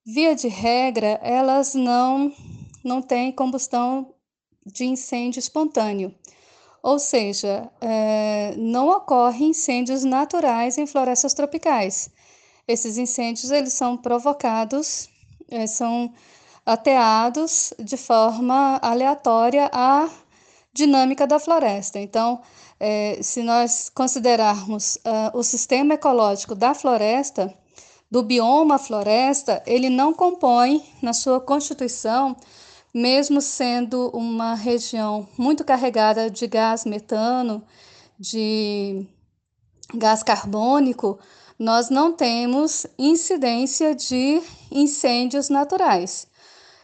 Via 0.07 0.35
de 0.35 0.49
regra, 0.49 1.19
elas 1.23 1.75
não, 1.75 2.31
não 2.85 3.01
têm 3.01 3.33
combustão 3.33 4.15
de 4.67 4.85
incêndio 4.85 5.39
espontâneo, 5.39 6.15
ou 6.83 6.99
seja, 6.99 7.71
é, 7.81 8.55
não 8.59 8.91
ocorrem 8.91 9.49
incêndios 9.49 10.05
naturais 10.05 10.77
em 10.77 10.87
florestas 10.87 11.33
tropicais. 11.33 12.11
Esses 12.69 12.99
incêndios 12.99 13.51
eles 13.51 13.73
são 13.73 13.97
provocados, 13.97 15.09
é, 15.49 15.67
são 15.67 16.13
ateados 16.67 17.73
de 17.79 17.97
forma 17.97 18.77
aleatória 18.83 19.71
à 19.73 20.11
dinâmica 20.71 21.27
da 21.27 21.39
floresta. 21.39 21.99
Então, 21.99 22.43
é, 22.79 23.23
se 23.23 23.43
nós 23.43 23.89
considerarmos 23.89 24.97
uh, 24.97 25.39
o 25.39 25.43
sistema 25.43 25.95
ecológico 25.95 26.55
da 26.55 26.75
floresta, 26.75 27.55
do 28.15 28.23
bioma 28.23 28.79
floresta, 28.79 29.61
ele 29.67 29.91
não 29.91 30.15
compõe 30.15 30.81
na 31.03 31.13
sua 31.13 31.41
constituição, 31.41 32.37
mesmo 32.95 33.41
sendo 33.41 34.09
uma 34.11 34.55
região 34.55 35.29
muito 35.37 35.65
carregada 35.65 36.31
de 36.31 36.47
gás 36.47 36.85
metano, 36.85 37.61
de 38.17 39.05
gás 39.93 40.23
carbônico, 40.23 41.19
nós 41.59 41.91
não 41.91 42.13
temos 42.13 42.87
incidência 42.97 43.97
de 43.97 44.41
incêndios 44.71 45.49
naturais. 45.49 46.29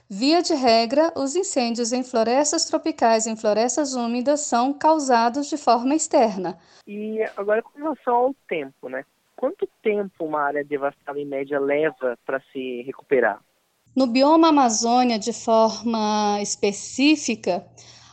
Via 0.09 0.43
de 0.43 0.55
regra, 0.55 1.12
os 1.14 1.37
incêndios 1.37 1.93
em 1.93 2.03
florestas 2.03 2.64
tropicais 2.64 3.29
em 3.29 3.37
florestas 3.37 3.95
úmidas 3.95 4.40
são 4.40 4.73
causados 4.73 5.47
de 5.47 5.57
forma 5.57 5.95
externa. 5.95 6.59
E 6.88 7.23
agora 7.37 7.62
com 7.62 7.79
relação 7.79 8.16
ao 8.16 8.35
tempo, 8.49 8.88
né? 8.88 9.05
Quanto 9.40 9.66
tempo 9.83 10.26
uma 10.26 10.42
área 10.42 10.62
devastada 10.62 11.18
em 11.18 11.24
média 11.24 11.59
leva 11.59 12.18
para 12.26 12.42
se 12.53 12.83
recuperar? 12.83 13.40
No 13.96 14.07
bioma 14.07 14.48
Amazônia, 14.48 15.18
de 15.18 15.33
forma 15.33 16.38
específica, 16.42 17.66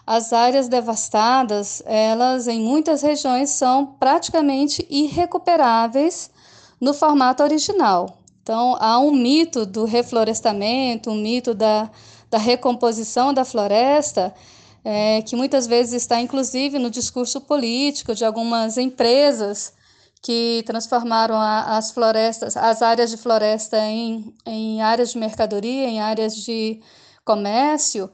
as 0.06 0.32
áreas 0.32 0.70
devastadas, 0.70 1.84
elas 1.86 2.48
em 2.48 2.62
muitas 2.62 3.02
regiões 3.02 3.50
são 3.50 3.86
praticamente 3.86 4.88
irrecuperáveis 4.90 6.32
no 6.80 6.94
formato 6.94 7.44
original. 7.44 8.20
Então, 8.42 8.78
há 8.80 8.98
um 8.98 9.12
mito 9.12 9.66
do 9.66 9.84
reflorestamento, 9.84 11.12
um 11.12 11.22
mito 11.22 11.54
da, 11.54 11.92
da 12.30 12.38
recomposição 12.38 13.34
da 13.34 13.44
floresta, 13.44 14.34
é, 14.82 15.22
que 15.24 15.36
muitas 15.36 15.68
vezes 15.68 16.04
está 16.04 16.22
inclusive 16.22 16.80
no 16.80 16.90
discurso 16.90 17.42
político 17.42 18.16
de 18.16 18.24
algumas 18.24 18.78
empresas 18.78 19.76
que 20.22 20.64
transformaram 20.66 21.36
a, 21.36 21.78
as 21.78 21.92
florestas, 21.92 22.58
as 22.58 22.82
áreas 22.82 23.12
de 23.12 23.18
floresta 23.18 23.78
em, 23.78 24.34
em 24.46 24.82
áreas 24.82 25.12
de 25.12 25.18
mercadoria, 25.18 25.88
em 25.88 26.02
áreas 26.02 26.36
de 26.36 26.82
comércio, 27.24 28.10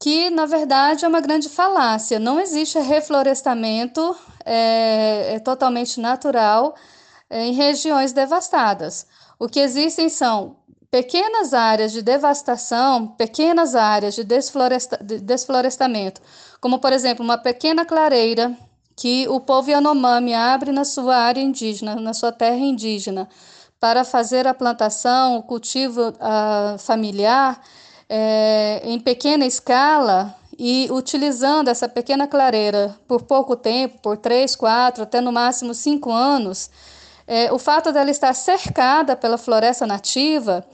que 0.00 0.30
na 0.30 0.46
verdade 0.46 1.04
é 1.04 1.08
uma 1.08 1.20
grande 1.20 1.48
falácia. 1.48 2.18
Não 2.18 2.40
existe 2.40 2.78
reflorestamento 2.78 4.16
é, 4.44 5.34
é 5.34 5.38
totalmente 5.38 6.00
natural 6.00 6.74
é, 7.30 7.46
em 7.46 7.52
regiões 7.52 8.12
devastadas. 8.12 9.06
O 9.38 9.48
que 9.48 9.60
existem 9.60 10.08
são 10.08 10.56
pequenas 10.90 11.54
áreas 11.54 11.92
de 11.92 12.02
devastação, 12.02 13.08
pequenas 13.08 13.74
áreas 13.74 14.14
de, 14.14 14.24
desfloresta, 14.24 14.98
de 15.02 15.18
desflorestamento, 15.20 16.20
como 16.60 16.78
por 16.78 16.92
exemplo 16.92 17.24
uma 17.24 17.38
pequena 17.38 17.84
clareira 17.86 18.56
que 18.96 19.26
o 19.28 19.40
povo 19.40 19.70
Yanomami 19.70 20.34
abre 20.34 20.72
na 20.72 20.84
sua 20.84 21.16
área 21.16 21.40
indígena, 21.40 21.96
na 21.96 22.14
sua 22.14 22.32
terra 22.32 22.56
indígena, 22.56 23.28
para 23.80 24.04
fazer 24.04 24.46
a 24.46 24.54
plantação, 24.54 25.38
o 25.38 25.42
cultivo 25.42 26.10
uh, 26.10 26.78
familiar 26.78 27.60
é, 28.08 28.82
em 28.84 29.00
pequena 29.00 29.44
escala 29.46 30.34
e 30.58 30.86
utilizando 30.90 31.68
essa 31.68 31.88
pequena 31.88 32.28
clareira 32.28 32.94
por 33.08 33.22
pouco 33.22 33.56
tempo, 33.56 33.98
por 34.02 34.16
três, 34.16 34.54
quatro, 34.54 35.02
até 35.02 35.20
no 35.20 35.32
máximo 35.32 35.74
cinco 35.74 36.12
anos, 36.12 36.70
é, 37.26 37.52
o 37.52 37.58
fato 37.58 37.90
dela 37.90 38.10
estar 38.10 38.34
cercada 38.34 39.16
pela 39.16 39.38
floresta 39.38 39.86
nativa, 39.86 40.64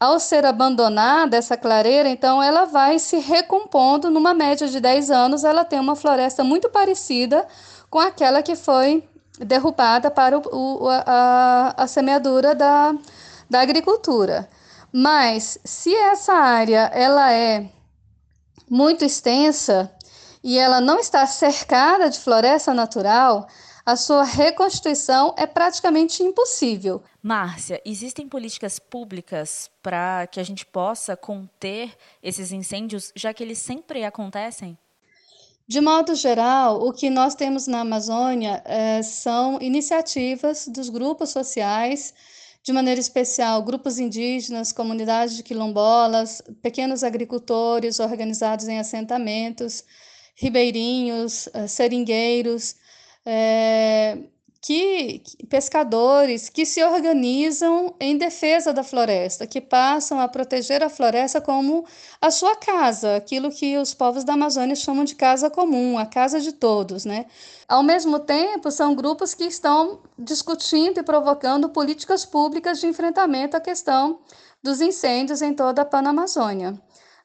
ao 0.00 0.18
ser 0.18 0.46
abandonada 0.46 1.36
essa 1.36 1.58
clareira, 1.58 2.08
então 2.08 2.42
ela 2.42 2.64
vai 2.64 2.98
se 2.98 3.18
recompondo 3.18 4.10
numa 4.10 4.32
média 4.32 4.66
de 4.66 4.80
10 4.80 5.10
anos, 5.10 5.44
ela 5.44 5.62
tem 5.62 5.78
uma 5.78 5.94
floresta 5.94 6.42
muito 6.42 6.70
parecida 6.70 7.46
com 7.90 7.98
aquela 7.98 8.42
que 8.42 8.56
foi 8.56 9.06
derrubada 9.38 10.10
para 10.10 10.38
o, 10.38 10.42
o, 10.84 10.88
a, 10.88 11.74
a 11.76 11.86
semeadura 11.86 12.54
da, 12.54 12.94
da 13.48 13.60
agricultura. 13.60 14.48
Mas 14.90 15.58
se 15.64 15.94
essa 15.94 16.32
área 16.32 16.90
ela 16.94 17.30
é 17.32 17.68
muito 18.68 19.04
extensa 19.04 19.90
e 20.42 20.58
ela 20.58 20.80
não 20.80 20.98
está 20.98 21.26
cercada 21.26 22.08
de 22.08 22.18
floresta 22.18 22.72
natural, 22.72 23.46
a 23.84 23.96
sua 23.96 24.24
reconstituição 24.24 25.34
é 25.36 25.46
praticamente 25.46 26.22
impossível. 26.22 27.02
Márcia, 27.22 27.80
existem 27.84 28.28
políticas 28.28 28.78
públicas 28.78 29.70
para 29.82 30.26
que 30.26 30.40
a 30.40 30.42
gente 30.42 30.66
possa 30.66 31.16
conter 31.16 31.96
esses 32.22 32.52
incêndios, 32.52 33.12
já 33.14 33.32
que 33.32 33.42
eles 33.42 33.58
sempre 33.58 34.04
acontecem? 34.04 34.76
De 35.66 35.80
modo 35.80 36.14
geral, 36.16 36.84
o 36.84 36.92
que 36.92 37.08
nós 37.08 37.34
temos 37.36 37.68
na 37.68 37.82
Amazônia 37.82 38.60
é, 38.66 39.02
são 39.02 39.56
iniciativas 39.60 40.66
dos 40.66 40.88
grupos 40.88 41.30
sociais, 41.30 42.12
de 42.62 42.72
maneira 42.72 43.00
especial 43.00 43.62
grupos 43.62 43.98
indígenas, 43.98 44.72
comunidades 44.72 45.36
de 45.36 45.44
quilombolas, 45.44 46.42
pequenos 46.60 47.04
agricultores 47.04 48.00
organizados 48.00 48.66
em 48.66 48.80
assentamentos, 48.80 49.84
ribeirinhos, 50.34 51.48
é, 51.54 51.66
seringueiros, 51.66 52.74
é, 53.32 54.18
que 54.60 55.22
pescadores 55.48 56.48
que 56.48 56.66
se 56.66 56.82
organizam 56.82 57.94
em 58.00 58.18
defesa 58.18 58.72
da 58.72 58.82
floresta, 58.82 59.46
que 59.46 59.60
passam 59.60 60.18
a 60.18 60.26
proteger 60.26 60.82
a 60.82 60.90
floresta 60.90 61.40
como 61.40 61.86
a 62.20 62.32
sua 62.32 62.56
casa, 62.56 63.14
aquilo 63.14 63.52
que 63.52 63.78
os 63.78 63.94
povos 63.94 64.24
da 64.24 64.32
Amazônia 64.32 64.74
chamam 64.74 65.04
de 65.04 65.14
casa 65.14 65.48
comum, 65.48 65.96
a 65.96 66.04
casa 66.04 66.40
de 66.40 66.50
todos, 66.50 67.04
né? 67.04 67.26
Ao 67.68 67.84
mesmo 67.84 68.18
tempo, 68.18 68.68
são 68.72 68.96
grupos 68.96 69.32
que 69.32 69.44
estão 69.44 70.00
discutindo 70.18 70.98
e 70.98 71.04
provocando 71.04 71.68
políticas 71.68 72.26
públicas 72.26 72.80
de 72.80 72.88
enfrentamento 72.88 73.56
à 73.56 73.60
questão 73.60 74.18
dos 74.60 74.80
incêndios 74.80 75.40
em 75.40 75.54
toda 75.54 75.82
a 75.82 75.86
Panamazônia. 75.86 76.74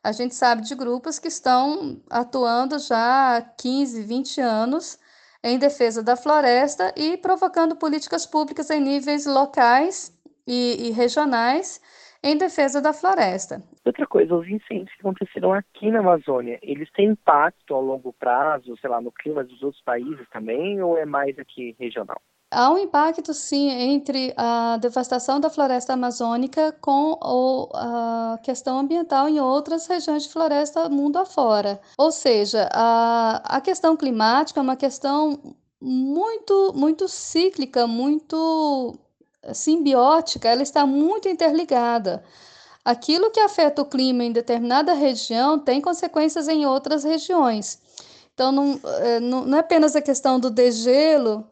A 0.03 0.11
gente 0.11 0.35
sabe 0.35 0.61
de 0.61 0.75
grupos 0.75 1.17
que 1.17 1.29
estão 1.29 1.99
atuando 2.11 2.77
já 2.77 3.37
há 3.37 3.41
15, 3.41 4.03
20 4.03 4.39
anos 4.39 4.99
em 5.45 5.59
defesa 5.59 6.01
da 6.01 6.17
floresta 6.17 6.91
e 6.97 7.17
provocando 7.17 7.75
políticas 7.75 8.25
públicas 8.25 8.71
em 8.71 8.81
níveis 8.81 9.27
locais 9.27 10.11
e, 10.47 10.87
e 10.87 10.91
regionais 10.91 11.79
em 12.23 12.35
defesa 12.35 12.81
da 12.81 12.91
floresta. 12.91 13.61
Outra 13.85 14.07
coisa, 14.07 14.33
os 14.33 14.47
incêndios 14.47 14.91
que 14.95 15.01
aconteceram 15.01 15.53
aqui 15.53 15.91
na 15.91 15.99
Amazônia, 15.99 16.57
eles 16.63 16.91
têm 16.93 17.09
impacto 17.09 17.75
a 17.75 17.79
longo 17.79 18.11
prazo, 18.13 18.75
sei 18.81 18.89
lá, 18.89 18.99
no 18.99 19.11
clima 19.11 19.43
dos 19.43 19.61
outros 19.61 19.83
países 19.83 20.27
também, 20.31 20.81
ou 20.81 20.97
é 20.97 21.05
mais 21.05 21.37
aqui 21.37 21.75
regional? 21.79 22.19
Há 22.55 22.71
um 22.71 22.77
impacto, 22.77 23.33
sim, 23.33 23.69
entre 23.69 24.33
a 24.37 24.77
devastação 24.77 25.41
da 25.41 25.49
floresta 25.49 25.91
amazônica 25.91 26.71
com 26.79 27.19
a 27.73 28.39
questão 28.41 28.79
ambiental 28.79 29.27
em 29.27 29.41
outras 29.41 29.85
regiões 29.87 30.23
de 30.23 30.29
floresta 30.29 30.87
mundo 30.87 31.17
afora. 31.17 31.81
Ou 31.97 32.13
seja, 32.13 32.69
a, 32.71 33.57
a 33.57 33.59
questão 33.59 33.97
climática 33.97 34.61
é 34.61 34.63
uma 34.63 34.77
questão 34.77 35.37
muito, 35.81 36.71
muito 36.73 37.09
cíclica, 37.09 37.85
muito 37.85 38.95
simbiótica, 39.53 40.47
ela 40.47 40.63
está 40.63 40.85
muito 40.85 41.27
interligada. 41.27 42.23
Aquilo 42.85 43.31
que 43.31 43.39
afeta 43.41 43.81
o 43.81 43.85
clima 43.85 44.23
em 44.23 44.31
determinada 44.31 44.93
região 44.93 45.59
tem 45.59 45.81
consequências 45.81 46.47
em 46.47 46.65
outras 46.65 47.03
regiões. 47.03 47.81
Então, 48.33 48.53
não, 48.53 48.79
é, 49.01 49.19
não 49.19 49.57
é 49.57 49.59
apenas 49.59 49.93
a 49.93 50.01
questão 50.01 50.39
do 50.39 50.49
degelo 50.49 51.45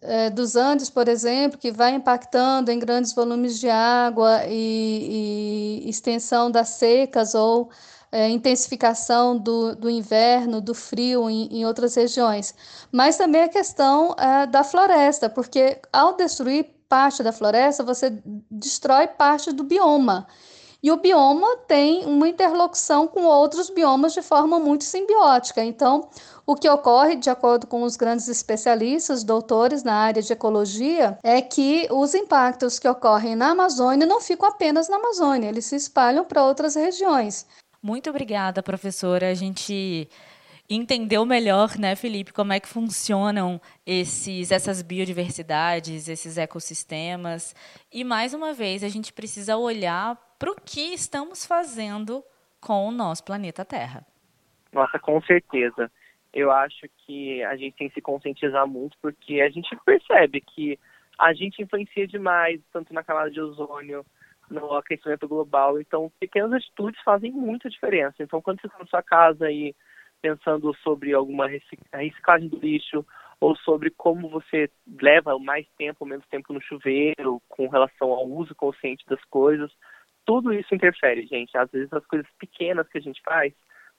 é, 0.00 0.30
dos 0.30 0.54
Andes, 0.56 0.88
por 0.88 1.08
exemplo, 1.08 1.58
que 1.58 1.72
vai 1.72 1.94
impactando 1.94 2.70
em 2.70 2.78
grandes 2.78 3.12
volumes 3.12 3.58
de 3.58 3.68
água 3.68 4.44
e, 4.46 5.82
e 5.84 5.90
extensão 5.90 6.50
das 6.50 6.68
secas 6.70 7.34
ou 7.34 7.70
é, 8.12 8.28
intensificação 8.28 9.36
do, 9.36 9.74
do 9.74 9.90
inverno, 9.90 10.60
do 10.60 10.74
frio 10.74 11.28
em, 11.28 11.48
em, 11.50 11.66
outras 11.66 11.94
regiões. 11.94 12.54
Mas 12.92 13.16
também 13.16 13.42
a 13.42 13.48
questão 13.48 14.14
é, 14.18 14.46
da 14.46 14.62
floresta, 14.62 15.28
porque 15.28 15.80
ao 15.92 16.14
destruir 16.16 16.66
parte 16.88 17.22
da 17.22 17.32
floresta, 17.32 17.82
você 17.82 18.22
destrói 18.50 19.08
parte 19.08 19.50
do 19.50 19.64
bioma. 19.64 20.26
E 20.82 20.90
o 20.90 20.96
bioma 20.96 21.56
tem 21.68 22.04
uma 22.04 22.28
interlocução 22.28 23.06
com 23.06 23.24
outros 23.24 23.70
biomas 23.70 24.12
de 24.12 24.20
forma 24.20 24.58
muito 24.58 24.84
simbiótica. 24.84 25.62
Então, 25.64 26.10
o 26.46 26.56
que 26.56 26.68
ocorre, 26.68 27.16
de 27.16 27.30
acordo 27.30 27.66
com 27.66 27.82
os 27.82 27.96
grandes 27.96 28.28
especialistas, 28.28 29.22
doutores 29.22 29.82
na 29.82 29.94
área 29.94 30.20
de 30.20 30.32
ecologia, 30.32 31.18
é 31.22 31.40
que 31.40 31.86
os 31.90 32.14
impactos 32.14 32.78
que 32.78 32.88
ocorrem 32.88 33.36
na 33.36 33.50
Amazônia 33.50 34.06
não 34.06 34.20
ficam 34.20 34.48
apenas 34.48 34.88
na 34.88 34.96
Amazônia, 34.96 35.48
eles 35.48 35.66
se 35.66 35.76
espalham 35.76 36.24
para 36.24 36.44
outras 36.44 36.74
regiões. 36.74 37.46
Muito 37.82 38.10
obrigada, 38.10 38.62
professora. 38.62 39.30
A 39.30 39.34
gente 39.34 40.08
entendeu 40.68 41.24
melhor, 41.26 41.76
né, 41.78 41.94
Felipe, 41.94 42.32
como 42.32 42.52
é 42.52 42.60
que 42.60 42.68
funcionam 42.68 43.60
esses, 43.86 44.50
essas 44.50 44.82
biodiversidades, 44.82 46.08
esses 46.08 46.38
ecossistemas. 46.38 47.54
E 47.92 48.04
mais 48.04 48.34
uma 48.34 48.52
vez 48.52 48.82
a 48.82 48.88
gente 48.88 49.12
precisa 49.12 49.56
olhar 49.56 50.16
para 50.38 50.50
o 50.50 50.56
que 50.56 50.92
estamos 50.92 51.44
fazendo 51.44 52.24
com 52.60 52.86
o 52.88 52.92
nosso 52.92 53.24
planeta 53.24 53.64
Terra. 53.64 54.06
Nossa, 54.72 54.98
com 54.98 55.20
certeza. 55.22 55.90
Eu 56.32 56.50
acho 56.50 56.86
que 56.98 57.42
a 57.44 57.56
gente 57.56 57.76
tem 57.76 57.88
que 57.88 57.94
se 57.94 58.00
conscientizar 58.00 58.66
muito, 58.66 58.96
porque 59.00 59.40
a 59.40 59.50
gente 59.50 59.76
percebe 59.84 60.40
que 60.40 60.78
a 61.18 61.32
gente 61.32 61.62
influencia 61.62 62.06
demais, 62.06 62.60
tanto 62.72 62.94
na 62.94 63.04
camada 63.04 63.30
de 63.30 63.40
ozônio, 63.40 64.04
no 64.50 64.74
aquecimento 64.74 65.28
global. 65.28 65.80
Então, 65.80 66.10
pequenas 66.18 66.52
atitudes 66.52 67.00
fazem 67.02 67.32
muita 67.32 67.68
diferença. 67.68 68.22
Então, 68.22 68.40
quando 68.40 68.60
você 68.60 68.66
está 68.66 68.78
na 68.78 68.86
sua 68.86 69.02
casa 69.02 69.46
aí 69.46 69.74
pensando 70.20 70.74
sobre 70.82 71.12
alguma 71.12 71.48
reciclagem 71.48 72.48
do 72.48 72.58
lixo, 72.58 73.04
ou 73.40 73.56
sobre 73.56 73.90
como 73.90 74.28
você 74.28 74.70
leva 75.00 75.36
mais 75.36 75.66
tempo 75.76 75.98
ou 76.00 76.06
menos 76.06 76.24
tempo 76.28 76.52
no 76.52 76.62
chuveiro, 76.62 77.42
com 77.48 77.66
relação 77.66 78.12
ao 78.12 78.24
uso 78.24 78.54
consciente 78.54 79.04
das 79.06 79.22
coisas, 79.24 79.68
tudo 80.24 80.52
isso 80.52 80.72
interfere, 80.72 81.26
gente. 81.26 81.58
Às 81.58 81.68
vezes 81.72 81.92
as 81.92 82.06
coisas 82.06 82.28
pequenas 82.38 82.88
que 82.88 82.98
a 82.98 83.00
gente 83.00 83.20
faz 83.22 83.52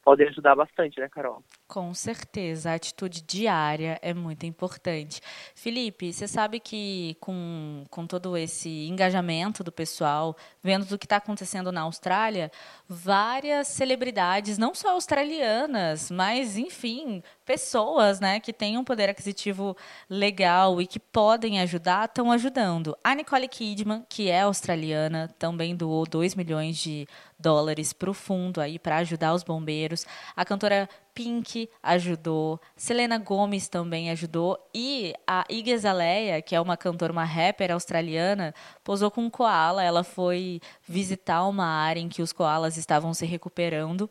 podem 0.04 0.28
ajudar 0.28 0.56
bastante, 0.56 1.00
né, 1.00 1.08
Carol? 1.10 1.44
Com 1.68 1.94
certeza, 1.94 2.72
a 2.72 2.76
atitude 2.76 3.22
diária 3.22 3.98
é 4.02 4.14
muito 4.14 4.46
importante. 4.46 5.22
Felipe, 5.56 6.12
você 6.12 6.28
sabe 6.28 6.60
que 6.60 7.16
com, 7.20 7.84
com 7.90 8.06
todo 8.06 8.38
esse 8.38 8.88
engajamento 8.88 9.64
do 9.64 9.72
pessoal, 9.72 10.36
vendo 10.62 10.84
o 10.84 10.98
que 10.98 11.06
está 11.06 11.16
acontecendo 11.16 11.72
na 11.72 11.82
Austrália, 11.82 12.52
várias 12.88 13.68
celebridades, 13.70 14.58
não 14.58 14.76
só 14.76 14.92
australianas, 14.92 16.12
mas, 16.12 16.58
enfim, 16.58 17.24
pessoas 17.46 18.20
né, 18.20 18.40
que 18.40 18.54
têm 18.54 18.78
um 18.78 18.84
poder 18.84 19.10
aquisitivo 19.10 19.76
legal 20.10 20.82
e 20.82 20.86
que 20.86 21.00
podem 21.00 21.62
ajudar, 21.62 22.06
estão 22.06 22.32
ajudando. 22.32 22.96
A 23.04 23.16
Nicole 23.16 23.48
Kidman, 23.48 24.06
que 24.10 24.30
é 24.30 24.42
australiana, 24.42 25.34
também 25.40 25.76
doou 25.76 26.06
2 26.06 26.36
milhões 26.36 26.78
de 26.78 27.08
dólares 27.44 27.92
para 27.92 28.10
o 28.10 28.14
fundo 28.14 28.62
aí 28.62 28.80
para 28.80 28.98
ajudar 28.98 29.34
os 29.34 29.44
bombeiros. 29.44 30.06
A 30.36 30.46
cantora 30.46 30.88
Pink 31.14 31.70
ajudou, 31.84 32.60
Selena 32.76 33.18
Gomez 33.20 33.68
também 33.68 34.10
ajudou 34.10 34.58
e 34.74 35.14
a 35.28 35.44
Iggy 35.50 35.74
Azalea, 35.74 36.42
que 36.42 36.56
é 36.56 36.62
uma 36.62 36.78
cantora, 36.78 37.12
uma 37.12 37.26
rapper 37.26 37.72
australiana, 37.72 38.56
posou 38.84 39.12
com 39.12 39.22
um 39.22 39.30
koala. 39.30 39.84
Ela 39.84 40.04
foi 40.04 40.62
visitar 40.88 41.46
uma 41.46 41.66
área 41.66 42.00
em 42.00 42.10
que 42.10 42.22
os 42.22 42.32
koalas 42.32 42.78
estavam 42.78 43.14
se 43.14 43.26
recuperando 43.26 44.10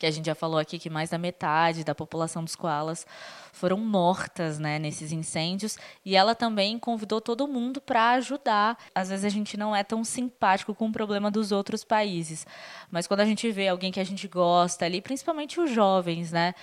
que 0.00 0.06
a 0.06 0.10
gente 0.10 0.26
já 0.26 0.34
falou 0.34 0.58
aqui 0.58 0.78
que 0.78 0.88
mais 0.88 1.10
da 1.10 1.18
metade 1.18 1.84
da 1.84 1.94
população 1.94 2.42
dos 2.42 2.56
koalas 2.56 3.06
foram 3.52 3.76
mortas 3.76 4.58
né, 4.58 4.78
nesses 4.78 5.12
incêndios. 5.12 5.76
E 6.04 6.16
ela 6.16 6.34
também 6.34 6.78
convidou 6.78 7.20
todo 7.20 7.46
mundo 7.46 7.80
para 7.80 8.12
ajudar. 8.12 8.78
Às 8.94 9.10
vezes 9.10 9.26
a 9.26 9.28
gente 9.28 9.58
não 9.58 9.76
é 9.76 9.84
tão 9.84 10.02
simpático 10.02 10.74
com 10.74 10.88
o 10.88 10.92
problema 10.92 11.30
dos 11.30 11.52
outros 11.52 11.84
países. 11.84 12.46
Mas 12.90 13.06
quando 13.06 13.20
a 13.20 13.26
gente 13.26 13.50
vê 13.52 13.68
alguém 13.68 13.92
que 13.92 14.00
a 14.00 14.04
gente 14.04 14.26
gosta 14.26 14.86
ali, 14.86 15.02
principalmente 15.02 15.60
os 15.60 15.70
jovens, 15.70 16.32
né, 16.32 16.54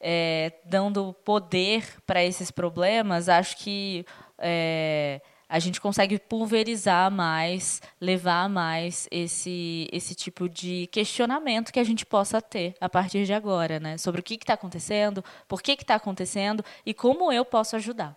é, 0.00 0.52
dando 0.64 1.12
poder 1.24 1.84
para 2.06 2.24
esses 2.24 2.50
problemas, 2.50 3.28
acho 3.28 3.58
que. 3.58 4.06
É, 4.38 5.20
a 5.48 5.58
gente 5.58 5.80
consegue 5.80 6.18
pulverizar 6.18 7.10
mais, 7.10 7.80
levar 8.00 8.48
mais 8.48 9.08
esse, 9.10 9.88
esse 9.92 10.14
tipo 10.14 10.48
de 10.48 10.86
questionamento 10.88 11.72
que 11.72 11.80
a 11.80 11.84
gente 11.84 12.04
possa 12.04 12.42
ter 12.42 12.74
a 12.80 12.88
partir 12.88 13.24
de 13.24 13.32
agora, 13.32 13.78
né? 13.78 13.96
Sobre 13.96 14.20
o 14.20 14.24
que 14.24 14.34
está 14.34 14.54
acontecendo, 14.54 15.22
por 15.48 15.62
que 15.62 15.72
está 15.72 15.94
acontecendo 15.94 16.64
e 16.84 16.92
como 16.92 17.32
eu 17.32 17.44
posso 17.44 17.76
ajudar. 17.76 18.16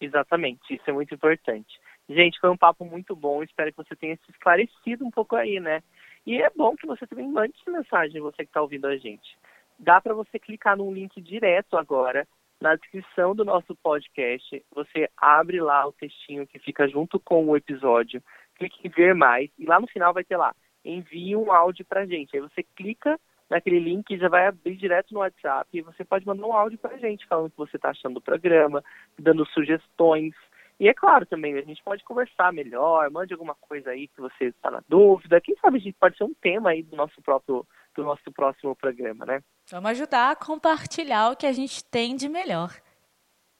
Exatamente, 0.00 0.74
isso 0.74 0.84
é 0.86 0.92
muito 0.92 1.14
importante. 1.14 1.78
Gente, 2.08 2.38
foi 2.38 2.50
um 2.50 2.56
papo 2.56 2.84
muito 2.84 3.16
bom, 3.16 3.42
espero 3.42 3.72
que 3.72 3.78
você 3.78 3.96
tenha 3.96 4.16
se 4.16 4.30
esclarecido 4.30 5.04
um 5.04 5.10
pouco 5.10 5.34
aí, 5.36 5.58
né? 5.58 5.82
E 6.26 6.40
é 6.40 6.50
bom 6.50 6.76
que 6.76 6.86
você 6.86 7.06
também 7.06 7.26
mande 7.26 7.54
mensagem, 7.66 8.20
você 8.20 8.38
que 8.38 8.50
está 8.50 8.62
ouvindo 8.62 8.86
a 8.86 8.96
gente. 8.96 9.36
Dá 9.78 10.00
para 10.00 10.14
você 10.14 10.38
clicar 10.38 10.76
num 10.76 10.92
link 10.92 11.20
direto 11.20 11.76
agora 11.76 12.26
na 12.64 12.76
descrição 12.76 13.34
do 13.34 13.44
nosso 13.44 13.76
podcast, 13.76 14.64
você 14.74 15.06
abre 15.18 15.60
lá 15.60 15.86
o 15.86 15.92
textinho 15.92 16.46
que 16.46 16.58
fica 16.58 16.88
junto 16.88 17.20
com 17.20 17.44
o 17.44 17.54
episódio, 17.54 18.22
clique 18.56 18.80
em 18.82 18.88
ver 18.88 19.14
mais 19.14 19.50
e 19.58 19.66
lá 19.66 19.78
no 19.78 19.86
final 19.86 20.14
vai 20.14 20.24
ter 20.24 20.38
lá, 20.38 20.54
envie 20.82 21.36
um 21.36 21.52
áudio 21.52 21.84
pra 21.84 22.06
gente. 22.06 22.34
Aí 22.34 22.40
você 22.40 22.62
clica 22.74 23.20
naquele 23.50 23.78
link 23.78 24.10
e 24.10 24.16
já 24.16 24.30
vai 24.30 24.46
abrir 24.46 24.76
direto 24.76 25.12
no 25.12 25.20
WhatsApp 25.20 25.68
e 25.74 25.82
você 25.82 26.06
pode 26.06 26.26
mandar 26.26 26.46
um 26.46 26.54
áudio 26.54 26.78
pra 26.78 26.96
gente 26.96 27.26
falando 27.26 27.48
o 27.48 27.50
que 27.50 27.58
você 27.58 27.76
está 27.76 27.90
achando 27.90 28.14
do 28.14 28.22
programa, 28.22 28.82
dando 29.18 29.44
sugestões. 29.50 30.32
E 30.78 30.88
é 30.88 30.94
claro 30.94 31.24
também, 31.24 31.56
a 31.56 31.62
gente 31.62 31.82
pode 31.84 32.02
conversar 32.02 32.52
melhor, 32.52 33.08
mande 33.10 33.32
alguma 33.32 33.54
coisa 33.54 33.90
aí 33.90 34.08
que 34.08 34.20
você 34.20 34.46
está 34.46 34.70
na 34.70 34.82
dúvida. 34.88 35.40
Quem 35.40 35.56
sabe 35.56 35.78
a 35.78 35.80
gente 35.80 35.96
pode 35.98 36.16
ser 36.16 36.24
um 36.24 36.34
tema 36.34 36.70
aí 36.70 36.82
do 36.82 36.96
nosso 36.96 37.20
próprio 37.22 37.66
do 37.94 38.02
nosso 38.02 38.32
próximo 38.32 38.74
programa, 38.74 39.24
né? 39.24 39.40
Vamos 39.70 39.90
ajudar 39.90 40.32
a 40.32 40.36
compartilhar 40.36 41.30
o 41.30 41.36
que 41.36 41.46
a 41.46 41.52
gente 41.52 41.84
tem 41.84 42.16
de 42.16 42.28
melhor. 42.28 42.70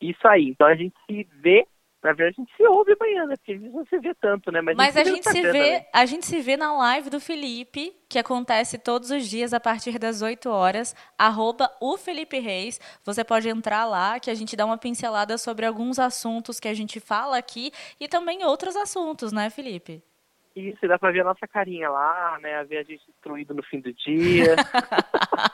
Isso 0.00 0.27
aí. 0.27 0.48
Então 0.48 0.66
a 0.66 0.74
gente 0.74 0.94
se 1.07 1.22
vê 1.40 1.66
Na 2.04 2.12
verdade, 2.12 2.36
a 2.36 2.42
gente 2.42 2.54
se 2.54 2.62
ouve 2.66 2.94
amanhã, 3.00 3.24
né? 3.24 3.34
Porque 3.34 3.52
a 3.52 3.56
gente 3.56 3.70
não 3.70 3.86
se 3.86 3.98
vê 3.98 4.14
tanto, 4.16 4.52
né? 4.52 4.60
Mas, 4.60 4.76
Mas 4.76 4.94
a, 4.94 5.04
gente, 5.04 5.26
a 5.26 5.32
gente 5.32 5.46
se 5.46 5.52
vê, 5.52 5.86
a 5.90 6.04
gente 6.04 6.26
se 6.26 6.40
vê 6.42 6.54
na 6.54 6.70
live 6.76 7.08
do 7.08 7.18
Felipe, 7.18 7.96
que 8.10 8.18
acontece 8.18 8.76
todos 8.78 9.10
os 9.10 9.26
dias 9.26 9.54
a 9.54 9.58
partir 9.58 9.98
das 9.98 10.20
8 10.20 10.50
horas, 10.50 10.94
arroba 11.18 11.70
o 11.80 11.96
Felipe 11.96 12.38
Reis. 12.38 12.78
Você 13.06 13.24
pode 13.24 13.48
entrar 13.48 13.86
lá, 13.86 14.20
que 14.20 14.30
a 14.30 14.34
gente 14.34 14.54
dá 14.54 14.66
uma 14.66 14.76
pincelada 14.76 15.38
sobre 15.38 15.64
alguns 15.64 15.98
assuntos 15.98 16.60
que 16.60 16.68
a 16.68 16.74
gente 16.74 17.00
fala 17.00 17.38
aqui 17.38 17.72
e 17.98 18.06
também 18.06 18.44
outros 18.44 18.76
assuntos, 18.76 19.32
né, 19.32 19.48
Felipe? 19.48 20.02
Isso, 20.54 20.86
dá 20.86 20.98
pra 20.98 21.10
ver 21.10 21.22
a 21.22 21.24
nossa 21.24 21.48
carinha 21.48 21.88
lá, 21.88 22.38
né? 22.42 22.62
Ver 22.64 22.76
a 22.76 22.82
gente 22.82 23.02
destruído 23.06 23.54
no 23.54 23.62
fim 23.62 23.80
do 23.80 23.90
dia. 23.94 24.56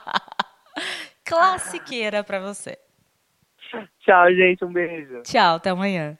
Classiqueira 1.23 2.25
pra 2.25 2.41
você. 2.41 2.77
Tchau, 4.01 4.33
gente. 4.33 4.65
Um 4.65 4.73
beijo. 4.73 5.21
Tchau, 5.23 5.55
até 5.55 5.69
amanhã. 5.69 6.17